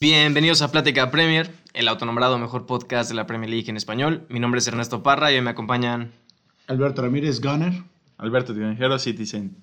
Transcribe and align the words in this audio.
Bienvenidos 0.00 0.62
a 0.62 0.72
Plática 0.72 1.10
Premier, 1.10 1.50
el 1.74 1.86
autonombrado 1.86 2.38
mejor 2.38 2.64
podcast 2.64 3.10
de 3.10 3.14
la 3.14 3.26
Premier 3.26 3.50
League 3.50 3.68
en 3.68 3.76
español. 3.76 4.24
Mi 4.30 4.40
nombre 4.40 4.58
es 4.58 4.66
Ernesto 4.66 5.02
Parra 5.02 5.30
y 5.30 5.34
hoy 5.34 5.42
me 5.42 5.50
acompañan. 5.50 6.10
Alberto 6.68 7.02
Ramírez 7.02 7.40
Gunner. 7.40 7.82
Alberto 8.16 8.54
Tinajero, 8.54 8.98
Citizen. 8.98 9.56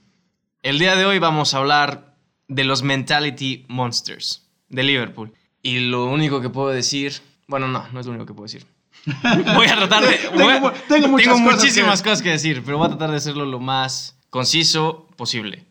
El 0.61 0.77
día 0.77 0.95
de 0.95 1.05
hoy 1.05 1.17
vamos 1.19 1.53
a 1.53 1.57
hablar 1.57 2.15
de 2.47 2.63
los 2.65 2.83
Mentality 2.83 3.65
Monsters 3.67 4.47
de 4.69 4.83
Liverpool. 4.83 5.33
Y 5.63 5.79
lo 5.79 6.05
único 6.05 6.39
que 6.39 6.49
puedo 6.49 6.69
decir. 6.69 7.13
Bueno, 7.47 7.67
no, 7.67 7.87
no 7.91 7.99
es 7.99 8.05
lo 8.05 8.11
único 8.11 8.27
que 8.27 8.33
puedo 8.33 8.45
decir. 8.45 8.65
Voy 9.55 9.65
a 9.67 9.75
tratar 9.75 10.03
de. 10.05 10.17
Tengo 10.17 10.43
voy 10.43 10.53
a- 10.53 10.59
mu- 10.59 10.71
tengo 10.87 11.07
muchas 11.07 11.27
cosas 11.33 11.41
muchísimas 11.41 12.01
que- 12.01 12.09
cosas 12.09 12.21
que 12.21 12.29
decir, 12.29 12.61
pero 12.63 12.77
voy 12.77 12.85
a 12.85 12.89
tratar 12.89 13.09
de 13.11 13.17
hacerlo 13.17 13.45
lo 13.45 13.59
más 13.59 14.19
conciso 14.29 15.07
posible. 15.15 15.65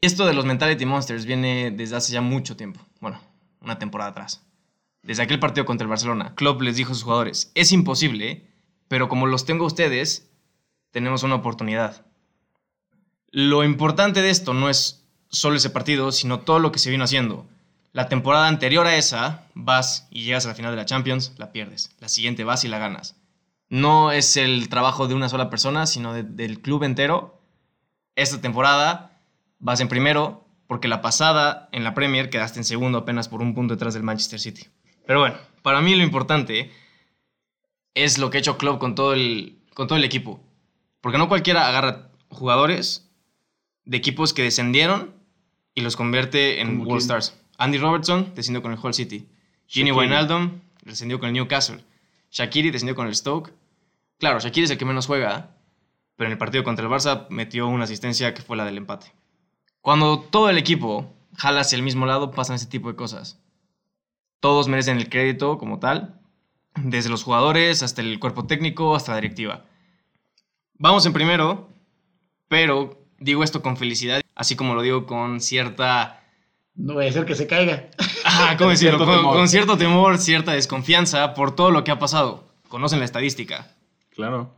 Esto 0.00 0.24
de 0.26 0.34
los 0.34 0.44
Mentality 0.44 0.84
Monsters 0.86 1.24
viene 1.24 1.72
desde 1.72 1.96
hace 1.96 2.12
ya 2.12 2.20
mucho 2.20 2.56
tiempo. 2.56 2.80
Bueno, 3.00 3.20
una 3.66 3.78
temporada 3.78 4.10
atrás. 4.12 4.42
Desde 5.02 5.22
aquel 5.22 5.38
partido 5.38 5.66
contra 5.66 5.84
el 5.84 5.90
Barcelona, 5.90 6.34
Klopp 6.34 6.62
les 6.62 6.76
dijo 6.76 6.92
a 6.92 6.94
sus 6.94 7.04
jugadores: 7.04 7.52
Es 7.54 7.70
imposible, 7.72 8.48
pero 8.88 9.08
como 9.08 9.26
los 9.26 9.44
tengo 9.44 9.66
ustedes, 9.66 10.30
tenemos 10.90 11.22
una 11.22 11.34
oportunidad. 11.34 12.06
Lo 13.30 13.64
importante 13.64 14.22
de 14.22 14.30
esto 14.30 14.54
no 14.54 14.70
es 14.70 15.04
solo 15.28 15.56
ese 15.56 15.70
partido, 15.70 16.12
sino 16.12 16.40
todo 16.40 16.58
lo 16.60 16.72
que 16.72 16.78
se 16.78 16.90
vino 16.90 17.04
haciendo. 17.04 17.46
La 17.92 18.08
temporada 18.08 18.48
anterior 18.48 18.86
a 18.86 18.96
esa, 18.96 19.46
vas 19.54 20.06
y 20.10 20.24
llegas 20.24 20.44
a 20.46 20.48
la 20.50 20.54
final 20.54 20.70
de 20.70 20.76
la 20.76 20.86
Champions, 20.86 21.32
la 21.36 21.52
pierdes. 21.52 21.90
La 21.98 22.08
siguiente 22.08 22.44
vas 22.44 22.64
y 22.64 22.68
la 22.68 22.78
ganas. 22.78 23.16
No 23.68 24.12
es 24.12 24.36
el 24.36 24.68
trabajo 24.68 25.08
de 25.08 25.14
una 25.14 25.28
sola 25.28 25.50
persona, 25.50 25.86
sino 25.86 26.12
de- 26.12 26.22
del 26.22 26.60
club 26.60 26.84
entero. 26.84 27.40
Esta 28.14 28.40
temporada 28.40 29.18
vas 29.58 29.80
en 29.80 29.88
primero, 29.88 30.45
porque 30.66 30.88
la 30.88 31.02
pasada 31.02 31.68
en 31.72 31.84
la 31.84 31.94
Premier 31.94 32.30
quedaste 32.30 32.58
en 32.58 32.64
segundo 32.64 32.98
apenas 32.98 33.28
por 33.28 33.42
un 33.42 33.54
punto 33.54 33.74
detrás 33.74 33.94
del 33.94 34.02
Manchester 34.02 34.40
City. 34.40 34.66
Pero 35.06 35.20
bueno, 35.20 35.36
para 35.62 35.80
mí 35.80 35.94
lo 35.94 36.02
importante 36.02 36.70
es 37.94 38.18
lo 38.18 38.30
que 38.30 38.38
ha 38.38 38.40
hecho 38.40 38.58
Klopp 38.58 38.78
con 38.78 38.94
todo 38.94 39.12
el, 39.14 39.58
con 39.74 39.86
todo 39.86 39.96
el 39.98 40.04
equipo. 40.04 40.40
Porque 41.00 41.18
no 41.18 41.28
cualquiera 41.28 41.68
agarra 41.68 42.08
jugadores 42.28 43.08
de 43.84 43.96
equipos 43.96 44.32
que 44.32 44.42
descendieron 44.42 45.14
y 45.74 45.82
los 45.82 45.96
convierte 45.96 46.60
en 46.60 46.78
¿Como 46.78 46.90
World 46.90 47.06
quién? 47.06 47.18
Stars. 47.18 47.40
Andy 47.58 47.78
Robertson 47.78 48.32
descendió 48.34 48.62
con 48.62 48.72
el 48.72 48.78
Hull 48.82 48.94
City. 48.94 49.26
Shaqiri. 49.68 49.92
Wijnaldum 49.92 50.60
descendió 50.82 51.18
con 51.18 51.28
el 51.28 51.34
Newcastle. 51.34 51.82
Shakiri 52.30 52.70
descendió 52.70 52.94
con 52.94 53.06
el 53.06 53.14
Stoke. 53.14 53.52
Claro, 54.18 54.40
Shakiri 54.40 54.64
es 54.64 54.70
el 54.70 54.78
que 54.78 54.84
menos 54.84 55.06
juega, 55.06 55.50
pero 56.16 56.26
en 56.26 56.32
el 56.32 56.38
partido 56.38 56.64
contra 56.64 56.84
el 56.84 56.90
Barça 56.90 57.26
metió 57.30 57.66
una 57.66 57.84
asistencia 57.84 58.34
que 58.34 58.42
fue 58.42 58.56
la 58.56 58.64
del 58.64 58.76
empate. 58.76 59.12
Cuando 59.86 60.18
todo 60.18 60.50
el 60.50 60.58
equipo 60.58 61.14
jala 61.36 61.60
hacia 61.60 61.76
el 61.76 61.84
mismo 61.84 62.06
lado, 62.06 62.32
pasan 62.32 62.56
ese 62.56 62.66
tipo 62.66 62.88
de 62.88 62.96
cosas. 62.96 63.38
Todos 64.40 64.66
merecen 64.66 64.96
el 64.96 65.08
crédito 65.08 65.58
como 65.58 65.78
tal, 65.78 66.18
desde 66.74 67.08
los 67.08 67.22
jugadores 67.22 67.84
hasta 67.84 68.02
el 68.02 68.18
cuerpo 68.18 68.48
técnico, 68.48 68.96
hasta 68.96 69.12
la 69.12 69.18
directiva. 69.18 69.64
Vamos 70.74 71.06
en 71.06 71.12
primero, 71.12 71.68
pero 72.48 72.98
digo 73.20 73.44
esto 73.44 73.62
con 73.62 73.76
felicidad, 73.76 74.22
así 74.34 74.56
como 74.56 74.74
lo 74.74 74.82
digo 74.82 75.06
con 75.06 75.40
cierta... 75.40 76.20
No 76.74 76.94
voy 76.94 77.06
a 77.06 77.10
hacer 77.10 77.24
que 77.24 77.36
se 77.36 77.46
caiga. 77.46 77.88
Ah, 78.24 78.56
¿cómo 78.58 78.70
decirlo? 78.70 78.98
Cierto 78.98 79.22
con 79.22 79.48
cierto 79.48 79.78
temor, 79.78 80.18
cierta 80.18 80.50
desconfianza 80.50 81.32
por 81.32 81.54
todo 81.54 81.70
lo 81.70 81.84
que 81.84 81.92
ha 81.92 82.00
pasado. 82.00 82.48
Conocen 82.68 82.98
la 82.98 83.04
estadística. 83.04 83.70
Claro. 84.10 84.52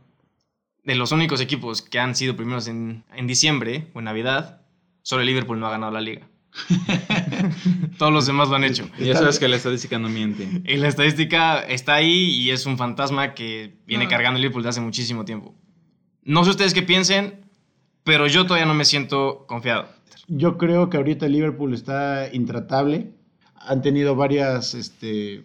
De 0.83 0.95
los 0.95 1.11
únicos 1.11 1.39
equipos 1.39 1.83
que 1.83 1.99
han 1.99 2.15
sido 2.15 2.35
primeros 2.35 2.67
en, 2.67 3.03
en 3.13 3.27
diciembre 3.27 3.91
o 3.93 3.99
en 3.99 4.05
Navidad, 4.05 4.58
solo 5.09 5.21
el 5.21 5.27
Liverpool 5.27 5.59
no 5.59 5.65
ha 5.65 5.71
ganado 5.71 5.91
la 5.91 6.01
liga. 6.01 6.29
Todos 7.97 8.13
los 8.13 8.27
demás 8.27 8.47
lo 8.49 8.57
han 8.57 8.63
hecho. 8.63 8.87
Y 8.99 9.05
ya 9.05 9.15
sabes 9.15 9.39
que 9.39 9.47
la 9.47 9.55
estadística 9.55 9.97
no 9.97 10.07
miente. 10.07 10.61
Y 10.65 10.77
la 10.77 10.87
estadística 10.87 11.61
está 11.61 11.95
ahí 11.95 12.29
y 12.29 12.51
es 12.51 12.67
un 12.67 12.77
fantasma 12.77 13.33
que 13.33 13.73
viene 13.87 14.03
No. 14.03 14.09
cargando 14.11 14.35
el 14.37 14.43
Liverpool 14.43 14.61
desde 14.61 14.69
hace 14.69 14.81
muchísimo 14.81 15.25
tiempo. 15.25 15.55
No 16.23 16.43
sé 16.43 16.51
ustedes 16.51 16.75
qué 16.75 16.83
piensen, 16.83 17.41
pero 18.03 18.27
yo 18.27 18.45
todavía 18.45 18.67
no 18.67 18.75
me 18.75 18.85
siento 18.85 19.45
confiado. 19.47 19.87
Yo 20.27 20.59
creo 20.59 20.91
que 20.91 20.97
ahorita 20.97 21.25
el 21.25 21.31
Liverpool 21.31 21.73
está 21.73 22.29
intratable. 22.31 23.09
Han 23.55 23.81
tenido 23.81 24.15
varias, 24.15 24.75
este, 24.75 25.43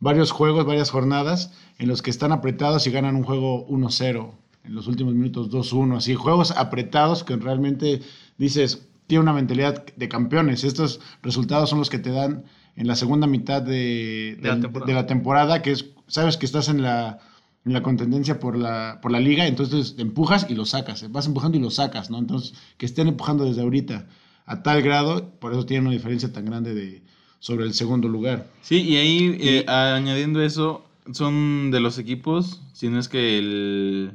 varios 0.00 0.30
juegos, 0.30 0.64
varias 0.64 0.88
jornadas 0.88 1.52
en 1.78 1.88
los 1.88 2.00
que 2.00 2.08
están 2.08 2.32
apretados 2.32 2.86
y 2.86 2.90
ganan 2.92 3.14
un 3.14 3.24
juego 3.24 3.68
1-0. 3.68 4.32
En 4.64 4.74
los 4.74 4.86
últimos 4.86 5.12
minutos 5.12 5.50
2-1. 5.50 5.98
Así, 5.98 6.14
juegos 6.14 6.50
apretados 6.52 7.24
que 7.24 7.36
realmente 7.36 8.00
dices, 8.38 8.85
tiene 9.06 9.22
una 9.22 9.32
mentalidad 9.32 9.84
de 9.96 10.08
campeones. 10.08 10.64
Estos 10.64 11.00
resultados 11.22 11.70
son 11.70 11.78
los 11.78 11.90
que 11.90 11.98
te 11.98 12.10
dan 12.10 12.44
en 12.76 12.86
la 12.86 12.96
segunda 12.96 13.26
mitad 13.26 13.62
de, 13.62 14.38
De 14.40 14.48
la 14.48 14.60
temporada. 14.60 14.86
de 14.86 14.94
la 14.94 15.06
temporada, 15.06 15.62
que 15.62 15.72
es, 15.72 15.86
sabes 16.06 16.36
que 16.36 16.46
estás 16.46 16.68
en 16.68 16.82
la, 16.82 17.18
en 17.64 17.72
la 17.72 17.82
contendencia 17.82 18.38
por 18.38 18.56
la, 18.56 18.98
por 19.02 19.10
la 19.10 19.20
liga, 19.20 19.46
entonces 19.46 19.96
te 19.96 20.02
empujas 20.02 20.46
y 20.48 20.54
lo 20.54 20.64
sacas, 20.64 21.02
eh, 21.02 21.08
vas 21.10 21.26
empujando 21.26 21.58
y 21.58 21.60
lo 21.60 21.70
sacas, 21.70 22.10
¿no? 22.10 22.18
Entonces, 22.18 22.54
que 22.76 22.86
estén 22.86 23.08
empujando 23.08 23.44
desde 23.44 23.62
ahorita 23.62 24.06
a 24.44 24.62
tal 24.62 24.82
grado, 24.82 25.30
por 25.40 25.52
eso 25.52 25.66
tienen 25.66 25.86
una 25.86 25.94
diferencia 25.96 26.32
tan 26.32 26.44
grande 26.44 26.74
de, 26.74 27.02
sobre 27.40 27.64
el 27.64 27.74
segundo 27.74 28.08
lugar. 28.08 28.46
Sí, 28.62 28.82
y 28.82 28.96
ahí, 28.96 29.36
eh, 29.40 29.64
añadiendo 29.68 30.42
eso, 30.42 30.84
son 31.12 31.70
de 31.70 31.80
los 31.80 31.98
equipos, 31.98 32.62
si 32.72 32.88
no 32.88 32.98
es 33.00 33.08
que 33.08 33.38
el, 33.38 34.12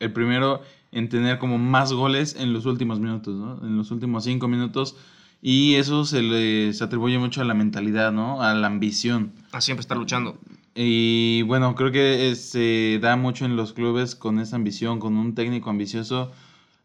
el 0.00 0.12
primero 0.12 0.62
en 0.92 1.08
tener 1.08 1.38
como 1.38 1.58
más 1.58 1.92
goles 1.92 2.36
en 2.38 2.52
los 2.52 2.66
últimos 2.66 2.98
minutos, 3.00 3.34
¿no? 3.34 3.58
En 3.66 3.76
los 3.76 3.90
últimos 3.90 4.24
cinco 4.24 4.48
minutos. 4.48 4.96
Y 5.40 5.74
eso 5.76 6.04
se 6.04 6.22
les 6.22 6.82
atribuye 6.82 7.18
mucho 7.18 7.40
a 7.40 7.44
la 7.44 7.54
mentalidad, 7.54 8.10
¿no? 8.10 8.42
A 8.42 8.54
la 8.54 8.66
ambición. 8.66 9.32
A 9.52 9.60
siempre 9.60 9.82
estar 9.82 9.96
luchando. 9.96 10.38
Y 10.74 11.42
bueno, 11.42 11.74
creo 11.74 11.92
que 11.92 12.30
eh, 12.30 12.34
se 12.36 12.98
da 13.00 13.16
mucho 13.16 13.44
en 13.44 13.54
los 13.56 13.72
clubes 13.72 14.14
con 14.14 14.38
esa 14.40 14.56
ambición, 14.56 14.98
con 14.98 15.16
un 15.16 15.34
técnico 15.34 15.70
ambicioso, 15.70 16.32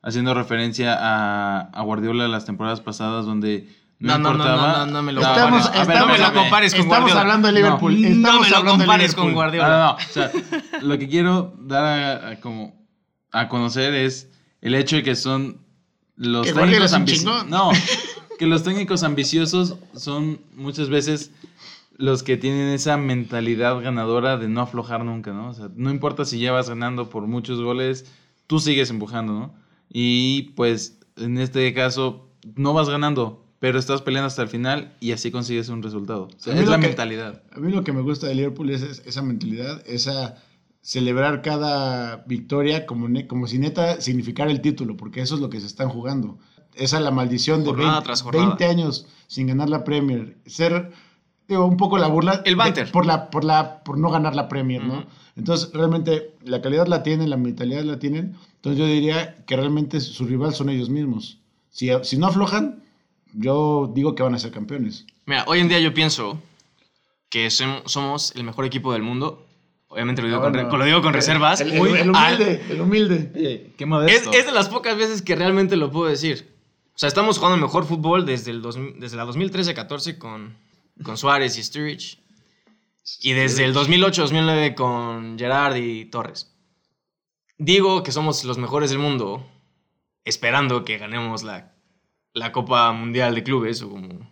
haciendo 0.01 0.33
referencia 0.33 0.95
a, 0.99 1.61
a 1.61 1.81
Guardiola 1.81 2.27
las 2.27 2.45
temporadas 2.45 2.81
pasadas 2.81 3.25
donde 3.25 3.69
no, 3.99 4.17
No, 4.17 4.17
no, 4.17 4.23
no, 4.23 4.43
importaba. 4.43 4.77
no, 4.79 4.85
no, 4.85 4.91
no 4.93 5.03
me 5.03 5.13
lo 5.13 5.21
Estamos- 5.21 5.63
compares. 5.67 5.87
estamos- 5.87 5.99
no 5.99 6.13
me 6.13 6.19
lo 6.19 6.33
compares 6.33 6.73
con 6.73 6.81
Estamos 6.81 6.99
Guardiola. 7.01 7.21
hablando 7.21 7.47
de 7.47 7.53
Liverpool. 7.53 8.01
No, 8.01 8.07
Estamos 8.07 8.49
no 8.51 8.57
me 8.57 8.63
lo 8.63 8.77
compares 8.77 9.15
con. 9.15 9.33
Guardiola. 9.33 9.67
No, 9.67 9.77
no, 9.77 9.85
no. 9.85 9.91
O 9.93 9.99
sea, 10.11 10.31
lo 10.81 10.99
que 10.99 11.07
quiero 11.07 11.53
dar 11.61 11.85
a, 11.85 12.29
a 12.31 12.39
como 12.39 12.82
a 13.33 13.49
conocer 13.49 13.93
es 13.93 14.29
el 14.61 14.75
hecho 14.75 14.95
de 14.95 15.03
que 15.03 15.15
son 15.15 15.57
los 16.15 16.47
Que 16.47 16.53
técnicos 16.53 16.93
ambiciosos. 16.93 17.47
No, 17.49 17.71
que 18.39 18.47
los 18.47 18.63
técnicos 18.63 19.03
ambiciosos 19.03 19.75
son 19.95 20.39
muchas 20.55 20.87
veces 20.89 21.31
los 21.97 22.23
que 22.23 22.37
tienen 22.37 22.69
esa 22.69 22.97
mentalidad 22.97 23.79
ganadora 23.81 24.37
de 24.37 24.47
no 24.47 24.61
aflojar 24.61 25.03
nunca, 25.05 25.31
¿no? 25.33 25.49
O 25.49 25.53
sea, 25.53 25.69
no 25.75 25.91
importa 25.91 26.25
si 26.25 26.39
ya 26.39 26.51
vas 26.51 26.69
ganando 26.69 27.09
por 27.09 27.27
muchos 27.27 27.61
goles, 27.61 28.05
tú 28.47 28.59
sigues 28.59 28.89
empujando, 28.89 29.33
¿no? 29.33 29.53
Y 29.89 30.53
pues 30.55 30.97
en 31.17 31.37
este 31.37 31.71
caso 31.73 32.27
no 32.55 32.73
vas 32.73 32.89
ganando, 32.89 33.45
pero 33.59 33.77
estás 33.77 34.01
peleando 34.01 34.27
hasta 34.27 34.41
el 34.41 34.47
final 34.49 34.93
y 34.99 35.11
así 35.11 35.29
consigues 35.29 35.69
un 35.69 35.83
resultado. 35.83 36.23
O 36.35 36.39
sea, 36.39 36.59
es 36.59 36.67
la 36.67 36.79
que- 36.79 36.87
mentalidad. 36.87 37.43
A 37.51 37.59
mí 37.59 37.71
lo 37.71 37.83
que 37.83 37.93
me 37.93 38.01
gusta 38.01 38.27
de 38.27 38.35
Liverpool 38.35 38.71
es, 38.71 38.81
es- 38.81 39.03
esa 39.05 39.21
mentalidad, 39.21 39.83
esa 39.87 40.35
celebrar 40.83 41.41
cada 41.41 42.17
victoria 42.27 42.85
como, 42.85 43.07
ne- 43.07 43.25
como 43.25 43.47
si 43.47 43.57
neta 43.57 44.01
significara 44.01 44.51
el 44.51 44.61
título, 44.61 44.95
porque 44.97 45.21
eso 45.21 45.33
es 45.35 45.41
lo 45.41 45.49
que 45.49 45.59
se 45.61 45.65
están 45.65 45.87
jugando. 45.89 46.37
Esa 46.75 46.97
es 46.97 47.03
la 47.03 47.11
maldición 47.11 47.63
de 47.63 47.69
Jornada 47.69 47.91
20, 47.93 48.05
tras 48.05 48.21
jornada. 48.21 48.45
20 48.57 48.65
años 48.65 49.07
sin 49.27 49.47
ganar 49.47 49.69
la 49.69 49.83
Premier. 49.85 50.37
Ser, 50.45 50.91
digo, 51.47 51.65
un 51.65 51.77
poco 51.77 51.97
la 51.97 52.07
burla. 52.07 52.41
El 52.45 52.55
banter. 52.57 52.87
de- 52.87 52.91
por, 52.91 53.05
la, 53.05 53.29
por, 53.29 53.43
la, 53.45 53.81
por 53.83 53.97
no 53.97 54.11
ganar 54.11 54.35
la 54.35 54.47
Premier, 54.49 54.83
¿no? 54.83 55.05
Entonces, 55.37 55.71
realmente, 55.73 56.33
la 56.43 56.61
calidad 56.61 56.85
la 56.87 57.01
tienen, 57.01 57.29
la 57.29 57.37
mentalidad 57.37 57.83
la 57.83 57.97
tienen. 57.97 58.35
Entonces, 58.57 58.77
yo 58.77 58.85
diría 58.85 59.37
que 59.47 59.55
realmente 59.55 59.99
su 60.01 60.25
rival 60.25 60.53
son 60.53 60.69
ellos 60.69 60.89
mismos. 60.89 61.37
Si, 61.69 61.89
si 62.03 62.17
no 62.17 62.27
aflojan, 62.27 62.83
yo 63.33 63.91
digo 63.95 64.13
que 64.15 64.21
van 64.21 64.35
a 64.35 64.39
ser 64.39 64.51
campeones. 64.51 65.05
Mira, 65.25 65.45
hoy 65.47 65.59
en 65.59 65.69
día 65.69 65.79
yo 65.79 65.93
pienso 65.93 66.39
que 67.29 67.47
som- 67.47 67.81
somos 67.85 68.33
el 68.35 68.43
mejor 68.43 68.65
equipo 68.65 68.91
del 68.93 69.01
mundo. 69.01 69.45
Obviamente 69.93 70.21
lo 70.21 70.27
digo, 70.27 70.41
con, 70.41 70.53
re- 70.53 70.63
Bueno, 70.63 70.77
lo 70.79 70.85
digo 70.85 71.01
con 71.01 71.09
el- 71.09 71.13
reservas. 71.15 71.61
El, 71.61 71.71
el- 71.73 71.79
Muy 71.79 71.89
el 71.91 71.97
al- 71.97 72.09
humilde, 72.35 72.61
el 72.69 72.81
humilde. 72.81 73.31
Qué 73.77 73.83
es, 73.83 73.87
modesto. 73.87 74.31
es 74.33 74.45
de 74.45 74.51
las 74.51 74.69
pocas 74.69 74.97
veces 74.97 75.21
que 75.21 75.35
realmente 75.35 75.75
lo 75.75 75.91
puedo 75.91 76.09
decir. 76.09 76.51
O 76.95 76.97
sea, 76.97 77.07
estamos 77.07 77.37
jugando 77.37 77.57
mejor 77.57 77.85
fútbol 77.85 78.25
desde, 78.25 78.51
el 78.51 78.61
dos- 78.61 78.77
desde 78.97 79.17
la 79.17 79.25
2013-14 79.25 80.17
con, 80.17 80.55
con 81.03 81.17
Suárez 81.17 81.57
y 81.57 81.63
Sturridge. 81.63 82.19
Y 83.21 83.33
desde 83.33 83.65
el 83.65 83.73
2008-2009 83.73 84.75
con 84.75 85.37
Gerard 85.37 85.75
y 85.77 86.05
Torres. 86.05 86.53
Digo 87.57 88.03
que 88.03 88.11
somos 88.11 88.43
los 88.45 88.57
mejores 88.57 88.89
del 88.89 88.99
mundo, 88.99 89.45
esperando 90.25 90.83
que 90.85 90.97
ganemos 90.97 91.43
la, 91.43 91.73
la 92.33 92.51
Copa 92.51 92.91
Mundial 92.93 93.35
de 93.35 93.43
Clubes. 93.43 93.81
O 93.81 93.89
como... 93.89 94.31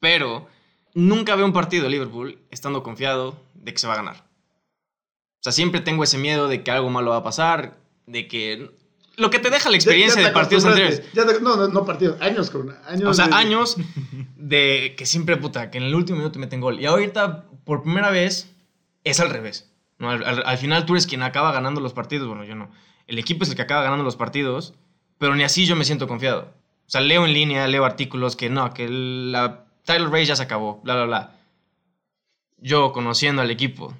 Pero 0.00 0.46
nunca 0.94 1.34
veo 1.34 1.46
un 1.46 1.52
partido 1.52 1.84
de 1.84 1.90
Liverpool 1.90 2.38
estando 2.50 2.82
confiado 2.82 3.40
de 3.54 3.72
que 3.72 3.78
se 3.78 3.86
va 3.86 3.94
a 3.94 3.96
ganar. 3.96 4.24
O 5.44 5.50
sea, 5.50 5.52
siempre 5.52 5.82
tengo 5.82 6.02
ese 6.04 6.16
miedo 6.16 6.48
de 6.48 6.62
que 6.62 6.70
algo 6.70 6.88
malo 6.88 7.10
va 7.10 7.18
a 7.18 7.22
pasar, 7.22 7.76
de 8.06 8.26
que... 8.28 8.70
Lo 9.18 9.28
que 9.28 9.38
te 9.38 9.50
deja 9.50 9.68
la 9.68 9.76
experiencia 9.76 10.16
Ya- 10.16 10.22
ya 10.22 10.28
de 10.28 10.32
partidos 10.34 10.64
anteriores. 10.64 11.02
Ya 11.12 11.26
te- 11.26 11.38
no, 11.42 11.54
no, 11.56 11.68
no 11.68 11.84
partidos, 11.84 12.18
años 12.22 12.48
con 12.48 12.74
años. 12.88 13.04
O 13.10 13.12
sea, 13.12 13.26
de- 13.28 13.34
años 13.34 13.76
de 14.36 14.94
que 14.96 15.04
siempre, 15.04 15.36
puta, 15.36 15.70
que 15.70 15.76
en 15.76 15.84
el 15.84 15.94
último 15.94 16.16
minuto 16.16 16.38
meten 16.38 16.62
gol. 16.62 16.80
Y 16.80 16.86
ahorita, 16.86 17.44
por 17.64 17.82
primera 17.82 18.10
vez, 18.10 18.50
es 19.04 19.20
al 19.20 19.28
revés. 19.28 19.70
¿no? 19.98 20.08
Al, 20.10 20.24
al- 20.24 20.42
al 20.46 20.56
final 20.56 20.86
tú 20.86 20.94
eres 20.94 21.06
quien 21.06 21.22
acaba 21.22 21.52
ganando 21.52 21.82
los 21.82 21.92
partidos. 21.92 22.26
Bueno, 22.26 22.44
yo 22.44 22.54
no. 22.54 22.70
El 23.06 23.18
equipo 23.18 23.44
es 23.44 23.50
el 23.50 23.56
que 23.56 23.60
acaba 23.62 23.82
ganando 23.82 24.02
los 24.02 24.16
partidos, 24.16 24.72
pero 25.18 25.36
ni 25.36 25.42
así 25.42 25.66
yo 25.66 25.76
me 25.76 25.84
siento 25.84 26.08
confiado. 26.08 26.54
O 26.86 26.90
sea, 26.90 27.02
leo 27.02 27.26
en 27.26 27.34
línea, 27.34 27.68
leo 27.68 27.84
artículos 27.84 28.34
que 28.34 28.48
no, 28.48 28.72
que 28.72 28.88
la 28.88 29.66
title 29.84 30.06
race 30.06 30.24
ya 30.24 30.36
se 30.36 30.42
acabó, 30.44 30.80
bla, 30.82 30.94
bla, 30.94 31.04
bla. 31.04 31.36
Yo, 32.56 32.92
conociendo 32.92 33.42
al 33.42 33.50
equipo, 33.50 33.94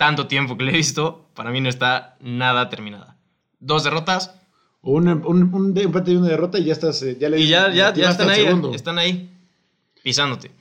tanto 0.00 0.26
tiempo 0.28 0.56
que 0.56 0.64
le 0.64 0.70
he 0.72 0.76
visto, 0.78 1.28
para 1.34 1.50
mí 1.50 1.60
no 1.60 1.68
está 1.68 2.16
nada 2.22 2.70
terminada. 2.70 3.18
Dos 3.58 3.84
derrotas, 3.84 4.34
un, 4.80 5.06
un, 5.08 5.54
un 5.54 5.76
empate 5.76 6.12
y 6.12 6.16
una 6.16 6.28
derrota 6.28 6.58
y 6.58 6.64
ya 6.64 6.72
estás. 6.72 7.02
eh, 7.02 7.18
Ya 7.20 7.28
le 7.28 7.38
y 7.38 7.48
ya, 7.48 7.70
ya, 7.70 7.92
ya 7.92 8.08
están 8.08 8.30
ahí, 8.30 8.44
segundo. 8.44 8.72
están 8.72 8.98
ahí, 8.98 9.30
pisándote. 10.02 10.52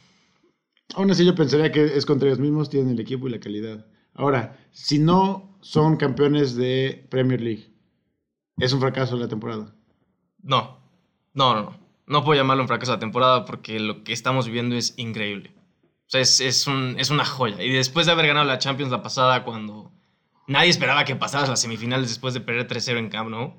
Aún 0.94 1.10
así, 1.10 1.24
yo 1.24 1.36
pensaría 1.36 1.72
que 1.72 1.86
es 1.86 2.06
contra 2.06 2.28
ellos 2.28 2.40
mismos, 2.40 2.70
tienen 2.70 2.92
el 2.92 3.00
equipo 3.00 3.30
y 3.30 3.32
la 3.32 3.40
calidad. 3.40 3.86
Ahora, 4.14 4.58
si 4.72 5.00
no 5.00 5.58
son 5.62 5.96
campeones 5.96 6.58
de 6.58 7.08
Premier 7.10 7.40
League, 7.40 7.72
es 8.58 8.74
un 8.74 8.82
fracaso 8.82 9.16
la 9.16 9.30
temporada. 9.30 9.74
No, 10.44 10.80
no, 11.34 11.54
no, 11.56 11.62
no. 11.64 11.80
No 12.08 12.24
puedo 12.26 12.38
llamarlo 12.38 12.64
un 12.64 12.68
fracaso 12.68 12.92
de 12.92 12.98
la 12.98 13.00
temporada 13.00 13.46
porque 13.46 13.80
lo 13.80 14.04
que 14.04 14.12
estamos 14.12 14.48
viviendo 14.48 14.76
es 14.76 14.96
increíble. 14.98 15.54
O 16.10 16.12
sea, 16.12 16.22
es, 16.22 16.42
es, 16.42 16.66
un- 16.68 16.96
es 17.00 17.10
una 17.12 17.24
joya. 17.24 17.64
Y 17.64 17.70
después 17.72 18.06
de 18.08 18.12
haber 18.12 18.26
ganado 18.28 18.46
la 18.46 18.58
Champions 18.58 18.92
la 18.92 19.02
pasada, 19.04 19.44
cuando 19.44 19.92
nadie 20.48 20.70
esperaba 20.70 21.06
que 21.06 21.16
pasaras 21.16 21.48
las 21.50 21.62
semifinales 21.62 22.10
después 22.10 22.34
de 22.34 22.42
perder 22.42 22.68
3-0 22.68 22.98
en 22.98 23.10
Camp 23.10 23.30
Nou, 23.30 23.54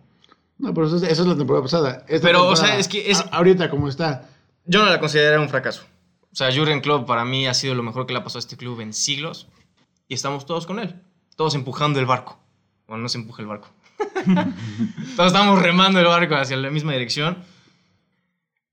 No, 0.58 0.74
pero 0.74 0.88
eso 0.88 0.96
es, 0.96 1.04
eso 1.04 1.22
es 1.22 1.28
la 1.28 1.36
temporada 1.36 1.62
pasada. 1.62 2.04
Esta 2.08 2.26
Pero, 2.26 2.40
o 2.40 2.48
temporada, 2.52 2.66
sea, 2.74 2.78
es 2.78 2.88
que 2.88 3.10
es- 3.10 3.20
a- 3.20 3.28
ahorita, 3.36 3.70
como 3.70 3.88
está. 3.88 4.28
yo 4.66 4.82
no 4.84 4.90
la 4.90 4.98
consideraría 5.00 5.40
un 5.40 5.48
fracaso. 5.48 5.84
O 6.32 6.36
sea, 6.36 6.52
Jurgen 6.54 6.80
Klopp 6.80 7.06
para 7.06 7.24
mí 7.24 7.46
ha 7.46 7.54
sido 7.54 7.74
lo 7.74 7.82
mejor 7.82 8.06
que 8.06 8.12
le 8.12 8.18
ha 8.20 8.24
pasado 8.24 8.38
a 8.38 8.40
este 8.40 8.56
club 8.56 8.80
en 8.80 8.92
siglos. 8.92 9.46
Y 10.08 10.14
estamos 10.14 10.44
todos 10.44 10.66
con 10.66 10.78
él. 10.80 10.96
Todos 11.36 11.54
empujando 11.54 11.98
el 12.00 12.06
barco. 12.06 12.38
Bueno, 12.88 13.02
no 13.04 13.08
se 13.08 13.18
empuja 13.18 13.42
el 13.42 13.48
barco. 13.48 13.68
todos 15.16 15.28
estamos 15.32 15.60
remando 15.62 16.00
el 16.00 16.06
barco 16.06 16.34
hacia 16.34 16.56
la 16.56 16.70
misma 16.70 16.92
dirección. 16.92 17.38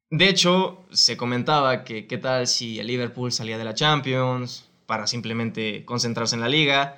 De 0.09 0.29
hecho, 0.29 0.85
se 0.91 1.17
comentaba 1.17 1.83
que 1.83 2.07
qué 2.07 2.17
tal 2.17 2.47
si 2.47 2.79
el 2.79 2.87
Liverpool 2.87 3.31
salía 3.31 3.57
de 3.57 3.65
la 3.65 3.73
Champions 3.73 4.69
para 4.85 5.05
simplemente 5.05 5.83
concentrarse 5.85 6.35
en 6.35 6.41
la 6.41 6.47
liga. 6.49 6.97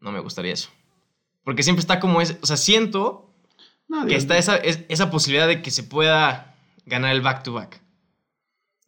No 0.00 0.10
me 0.12 0.20
gustaría 0.20 0.54
eso. 0.54 0.70
Porque 1.44 1.62
siempre 1.62 1.80
está 1.80 2.00
como 2.00 2.20
es, 2.22 2.38
o 2.42 2.46
sea, 2.46 2.56
siento 2.56 3.30
que 4.08 4.16
está 4.16 4.38
esa, 4.38 4.56
es- 4.56 4.80
esa 4.88 5.10
posibilidad 5.10 5.46
de 5.46 5.60
que 5.60 5.70
se 5.70 5.82
pueda 5.82 6.56
ganar 6.86 7.12
el 7.14 7.20
back-to-back. 7.20 7.82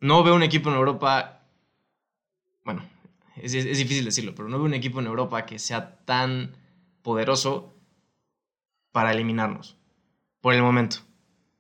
No 0.01 0.23
veo 0.25 0.35
un 0.35 0.43
equipo 0.43 0.71
en 0.71 0.77
Europa, 0.77 1.43
bueno, 2.65 2.83
es, 3.37 3.53
es- 3.53 3.67
es 3.67 3.77
difícil 3.79 4.07
decirlo, 4.07 4.35
pero 4.35 4.49
no 4.49 4.57
veo 4.57 4.65
un 4.67 4.75
equipo 4.75 5.01
en 5.01 5.07
Europa 5.07 5.45
que 5.45 5.59
sea 5.59 5.99
tan 6.07 6.57
poderoso 7.03 7.75
para 8.91 9.11
eliminarnos, 9.13 9.77
por 10.41 10.55
el 10.55 10.63
momento, 10.63 10.99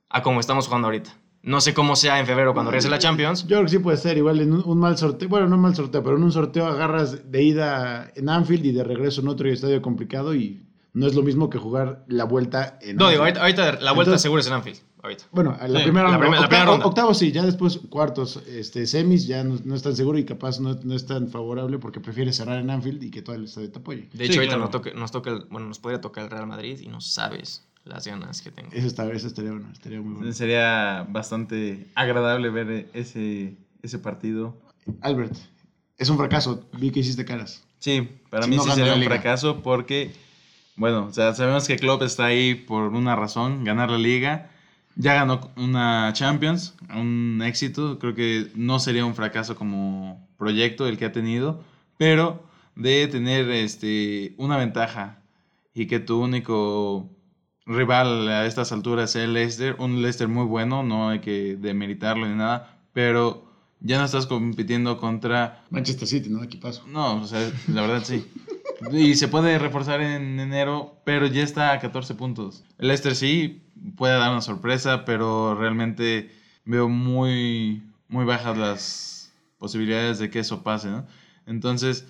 a 0.09 0.23
como 0.23 0.41
estamos 0.41 0.67
jugando 0.67 0.87
ahorita. 0.88 1.15
No 1.47 1.61
sé 1.61 1.73
cómo 1.75 1.97
sea 1.97 2.19
en 2.21 2.27
febrero 2.27 2.53
cuando 2.53 2.71
regrese 2.73 2.91
la 2.91 2.99
Champions. 2.99 3.43
Yo 3.43 3.57
creo 3.57 3.63
que 3.63 3.69
sí 3.71 3.79
puede 3.79 3.97
ser, 3.97 4.19
igual 4.19 4.41
en 4.41 4.53
un, 4.53 4.63
un 4.67 4.79
mal 4.79 4.99
sorteo, 4.99 5.29
bueno, 5.29 5.49
no 5.49 5.55
un 5.57 5.63
mal 5.63 5.75
sorteo, 5.77 6.03
pero 6.03 6.17
en 6.17 6.25
un 6.25 6.33
sorteo 6.33 6.67
agarras 6.67 7.31
de 7.31 7.43
ida 7.43 8.11
en 8.17 8.29
Anfield 8.29 8.67
y 8.67 8.73
de 8.73 8.83
regreso 8.85 9.21
en 9.21 9.29
otro 9.29 9.49
estadio 9.49 9.81
complicado 9.81 10.35
y 10.35 10.63
no 10.93 11.07
es 11.07 11.15
lo 11.15 11.23
mismo 11.23 11.49
que 11.49 11.59
jugar 11.59 12.05
la 12.09 12.25
vuelta 12.25 12.79
en 12.83 12.97
No, 12.97 13.09
digo, 13.11 13.23
ahorita, 13.23 13.41
ahorita 13.43 13.63
la 13.81 13.93
vuelta 13.93 14.11
Entonces- 14.11 14.23
seguro 14.23 14.41
es 14.41 14.47
en 14.49 14.55
Anfield, 14.55 14.79
ahorita. 15.05 15.25
Bueno, 15.31 15.57
la 15.61 15.79
Sí, 15.79 15.85
primera, 15.85 16.11
la 16.11 16.19
primera- 16.19 16.41
la 16.41 16.47
octa- 16.47 16.49
primera 16.49 16.65
ronda. 16.71 16.87
octavos 16.87 17.19
sí, 17.19 17.31
ya 17.31 17.45
después 17.45 17.79
cuartos, 17.91 18.39
este, 18.49 18.85
semis 18.89 19.27
ya 19.29 19.45
no, 19.45 19.57
no 19.65 19.75
es 19.77 19.83
tan 19.83 19.95
seguro 19.95 20.19
y 20.19 20.25
capaz 20.25 20.59
no, 20.59 20.75
no 20.83 20.95
es 20.95 21.07
tan 21.07 21.29
favorable 21.29 21.79
porque 21.79 22.01
prefiere 22.01 22.33
cerrar 22.33 22.59
en 22.59 22.71
Anfield 22.71 23.03
y 23.05 23.11
que 23.13 23.23
todo 23.23 23.37
el 23.37 23.45
estadio 23.45 23.71
te 23.71 23.79
apoye. 23.79 24.09
De 24.13 24.25
hecho, 24.25 24.33
Sí, 24.33 24.39
ahorita 24.41 24.55
claro. 24.57 24.63
nos, 24.63 24.71
toca, 24.73 24.91
nos 24.99 25.13
toca 25.13 25.31
el- 25.31 25.45
bueno, 25.51 25.69
nos 25.69 25.79
podría 25.79 26.01
tocar 26.01 26.25
el 26.25 26.31
Real 26.31 26.47
Madrid 26.49 26.81
y 26.83 26.89
no 26.89 27.01
sabes 27.01 27.63
las 27.87 28.06
ganas 28.06 28.43
que 28.43 28.50
tengo. 28.50 28.71
Eso, 28.73 28.87
está, 28.87 29.11
eso 29.12 29.27
estaría 29.27 29.53
bueno, 29.53 29.69
estaría 29.73 30.00
muy 30.00 30.15
bueno. 30.15 30.33
Sería 30.33 31.06
bastante 31.09 31.87
agradable 31.94 32.50
ver 32.50 32.91
ese, 32.93 33.56
ese 33.83 33.99
partido. 33.99 34.56
Albert, 35.00 35.35
es 35.97 36.11
un 36.11 36.19
fracaso, 36.19 36.69
vi 36.79 36.91
que 36.91 37.00
hiciste 37.00 37.25
caras. 37.25 37.65
Sí, 37.79 38.09
para 38.31 38.44
Si 38.44 38.50
mí 38.50 38.56
no 38.56 38.65
sí 38.65 38.71
sería 38.73 38.94
un 38.94 39.03
fracaso 39.05 39.62
porque, 39.62 40.12
bueno, 40.77 41.06
o 41.06 41.12
sea, 41.12 41.35
sabemos 41.35 41.67
que 41.67 41.77
Klopp 41.77 42.03
está 42.03 42.27
ahí 42.27 42.55
por 42.55 42.93
una 42.93 43.17
razón, 43.17 43.65
ganar 43.65 43.91
la 43.91 43.99
liga. 43.99 44.50
Ya 44.99 45.12
ganó 45.15 45.53
una 45.56 46.11
Champions, 46.15 46.75
un 46.94 47.43
éxito. 47.44 47.99
Creo 47.99 48.15
que 48.15 48.50
no 48.55 48.81
sería 48.81 49.05
un 49.05 49.15
fracaso 49.15 49.55
como 49.55 50.27
proyecto 50.38 50.87
el 50.88 50.97
que 50.97 51.05
ha 51.05 51.12
tenido, 51.12 51.62
pero 51.99 52.43
de 52.77 53.06
tener 53.06 53.50
este, 53.50 54.35
una 54.38 54.56
ventaja 54.56 55.23
y 55.75 55.87
que 55.87 56.00
tu 56.00 56.23
único 56.23 57.11
rival 57.67 58.29
a 58.29 58.47
estas 58.47 58.73
alturas 58.73 59.11
sea 59.11 59.25
el 59.25 59.35
Leicester, 59.35 59.77
un 59.79 60.01
Leicester 60.01 60.29
muy 60.29 60.45
bueno, 60.45 60.83
no 60.83 61.09
hay 61.09 61.19
que 61.21 61.57
demeritarlo 61.57 62.27
ni 62.27 62.35
nada, 62.35 62.79
pero 62.93 63.45
ya 63.81 63.99
no 63.99 64.05
estás 64.05 64.27
compitiendo 64.27 64.99
contra 64.99 65.65
Manchester 65.71 66.09
City, 66.09 66.31
¿no? 66.31 66.43
Aquí 66.43 66.57
paso. 66.57 66.85
no, 66.89 67.23
o 67.23 67.27
sea, 67.27 67.51
la 67.69 67.83
verdad 67.83 68.03
sí. 68.05 68.27
Y 68.93 69.15
se 69.15 69.29
puede 69.29 69.59
reforzar 69.59 70.01
en 70.01 70.39
enero, 70.39 71.01
pero 71.05 71.27
ya 71.27 71.43
está 71.43 71.73
a 71.73 71.81
14 71.81 72.15
puntos. 72.15 72.63
El 72.79 72.89
Leicester 72.89 73.17
sí 73.17 73.63
puede 73.97 74.19
dar 74.19 74.31
una 74.31 74.43
sorpresa, 74.43 75.05
pero 75.05 75.55
realmente 75.55 76.31
veo 76.65 76.89
muy, 76.89 77.83
muy 78.09 78.25
bajas 78.25 78.57
las 78.57 79.33
posibilidades 79.59 80.19
de 80.19 80.31
que 80.31 80.41
eso 80.41 80.62
pase, 80.62 80.89
¿no? 80.89 81.07
Entonces, 81.47 82.07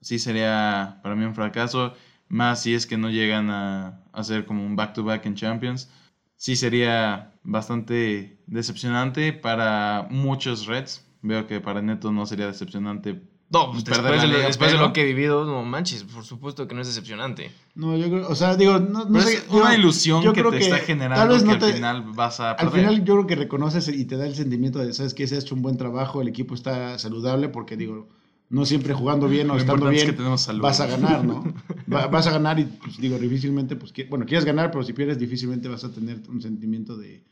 sí 0.00 0.18
sería 0.18 1.00
para 1.02 1.14
mí 1.14 1.24
un 1.24 1.34
fracaso, 1.34 1.94
más 2.28 2.62
si 2.62 2.74
es 2.74 2.86
que 2.86 2.96
no 2.96 3.10
llegan 3.10 3.50
a 3.50 4.00
hacer 4.12 4.44
como 4.46 4.64
un 4.64 4.76
back-to-back 4.76 5.26
en 5.26 5.34
Champions. 5.34 5.90
Sí 6.36 6.56
sería 6.56 7.32
bastante 7.42 8.38
decepcionante 8.46 9.32
para 9.32 10.06
muchos 10.10 10.66
Reds. 10.66 11.06
Veo 11.22 11.46
que 11.46 11.60
para 11.60 11.80
Neto 11.80 12.12
no 12.12 12.26
sería 12.26 12.46
decepcionante 12.46 13.22
No, 13.48 13.70
pues 13.70 13.84
perder 13.84 14.02
después, 14.02 14.16
la 14.16 14.22
de 14.22 14.28
lo, 14.28 14.34
liga, 14.34 14.46
después 14.48 14.70
de 14.72 14.76
pero- 14.76 14.88
lo 14.88 14.92
que 14.92 15.02
he 15.02 15.04
vivido, 15.06 15.44
no 15.46 15.62
manches, 15.62 16.04
por 16.04 16.22
supuesto 16.24 16.68
que 16.68 16.74
no 16.74 16.82
es 16.82 16.86
decepcionante. 16.88 17.50
No, 17.74 17.96
yo 17.96 18.08
creo, 18.10 18.28
o 18.28 18.34
sea, 18.34 18.56
digo, 18.56 18.78
no, 18.78 19.04
sé, 19.22 19.34
es 19.34 19.44
una 19.48 19.74
ilusión 19.74 20.22
yo 20.22 20.32
que 20.34 20.40
creo 20.40 20.50
te 20.50 20.58
está 20.58 20.78
generando 20.78 21.24
tal 21.24 21.46
vez 21.46 21.58
que 21.58 21.64
al 21.64 21.72
final 21.72 22.02
vas 22.14 22.40
a 22.40 22.50
Al 22.52 22.70
final 22.70 23.04
yo 23.04 23.14
creo 23.14 23.26
que 23.26 23.36
reconoces 23.36 23.88
y 23.88 24.04
te 24.04 24.16
da 24.18 24.26
el 24.26 24.34
sentimiento 24.34 24.80
de, 24.80 24.92
sabes 24.92 25.14
que 25.14 25.26
se 25.26 25.36
ha 25.36 25.38
hecho 25.38 25.54
un 25.54 25.62
buen 25.62 25.76
trabajo, 25.78 26.20
el 26.20 26.28
equipo 26.28 26.54
está 26.54 26.98
saludable 26.98 27.48
porque 27.48 27.76
digo, 27.78 28.08
no 28.54 28.64
siempre 28.64 28.94
jugando 28.94 29.28
bien 29.28 29.50
o 29.50 29.54
Lo 29.54 29.58
estando 29.60 29.86
importante 29.90 30.10
es 30.12 30.16
bien 30.16 30.38
que 30.54 30.60
vas 30.60 30.80
a 30.80 30.86
ganar, 30.86 31.24
¿no? 31.24 31.42
Va- 31.92 32.06
vas 32.06 32.26
a 32.26 32.30
ganar 32.30 32.58
y 32.60 32.64
pues 32.64 32.98
digo, 32.98 33.18
difícilmente, 33.18 33.74
pues, 33.76 33.92
bueno, 34.08 34.24
quieres 34.26 34.44
ganar, 34.44 34.70
pero 34.70 34.84
si 34.84 34.92
pierdes 34.92 35.18
difícilmente 35.18 35.68
vas 35.68 35.82
a 35.84 35.90
tener 35.92 36.20
un 36.28 36.40
sentimiento 36.40 36.96
de, 36.96 37.22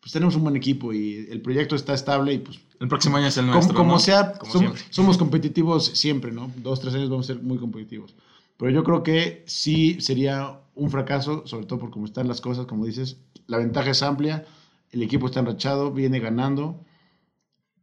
pues 0.00 0.12
tenemos 0.12 0.34
un 0.36 0.42
buen 0.42 0.56
equipo 0.56 0.92
y 0.92 1.26
el 1.30 1.40
proyecto 1.40 1.76
está 1.76 1.94
estable 1.94 2.32
y 2.34 2.38
pues 2.38 2.58
El 2.80 2.88
próximo 2.88 3.16
año 3.16 3.28
es 3.28 3.36
el 3.38 3.44
como, 3.44 3.54
nuestro. 3.54 3.76
como 3.76 3.92
¿no? 3.92 3.98
sea, 4.00 4.32
Como 4.32 4.52
som- 4.52 4.58
siempre. 4.58 4.82
somos 4.90 5.16
competitivos 5.16 5.86
siempre, 5.86 6.32
¿no? 6.32 6.50
Dos, 6.56 6.80
tres 6.80 6.92
años 6.94 7.08
vamos 7.08 7.30
a 7.30 7.34
ser 7.34 7.42
muy 7.42 7.58
competitivos. 7.58 8.14
Pero 8.56 8.70
yo 8.72 8.82
creo 8.84 9.02
que 9.02 9.44
sí 9.46 9.98
sería 10.00 10.58
un 10.74 10.90
fracaso, 10.90 11.46
sobre 11.46 11.66
todo 11.66 11.78
por 11.78 11.90
cómo 11.90 12.04
están 12.06 12.26
las 12.28 12.40
cosas, 12.40 12.66
como 12.66 12.84
dices, 12.84 13.16
la 13.46 13.58
ventaja 13.58 13.90
es 13.90 14.02
amplia, 14.02 14.44
el 14.90 15.02
equipo 15.02 15.26
está 15.26 15.40
enrachado, 15.40 15.92
viene 15.92 16.18
ganando 16.20 16.80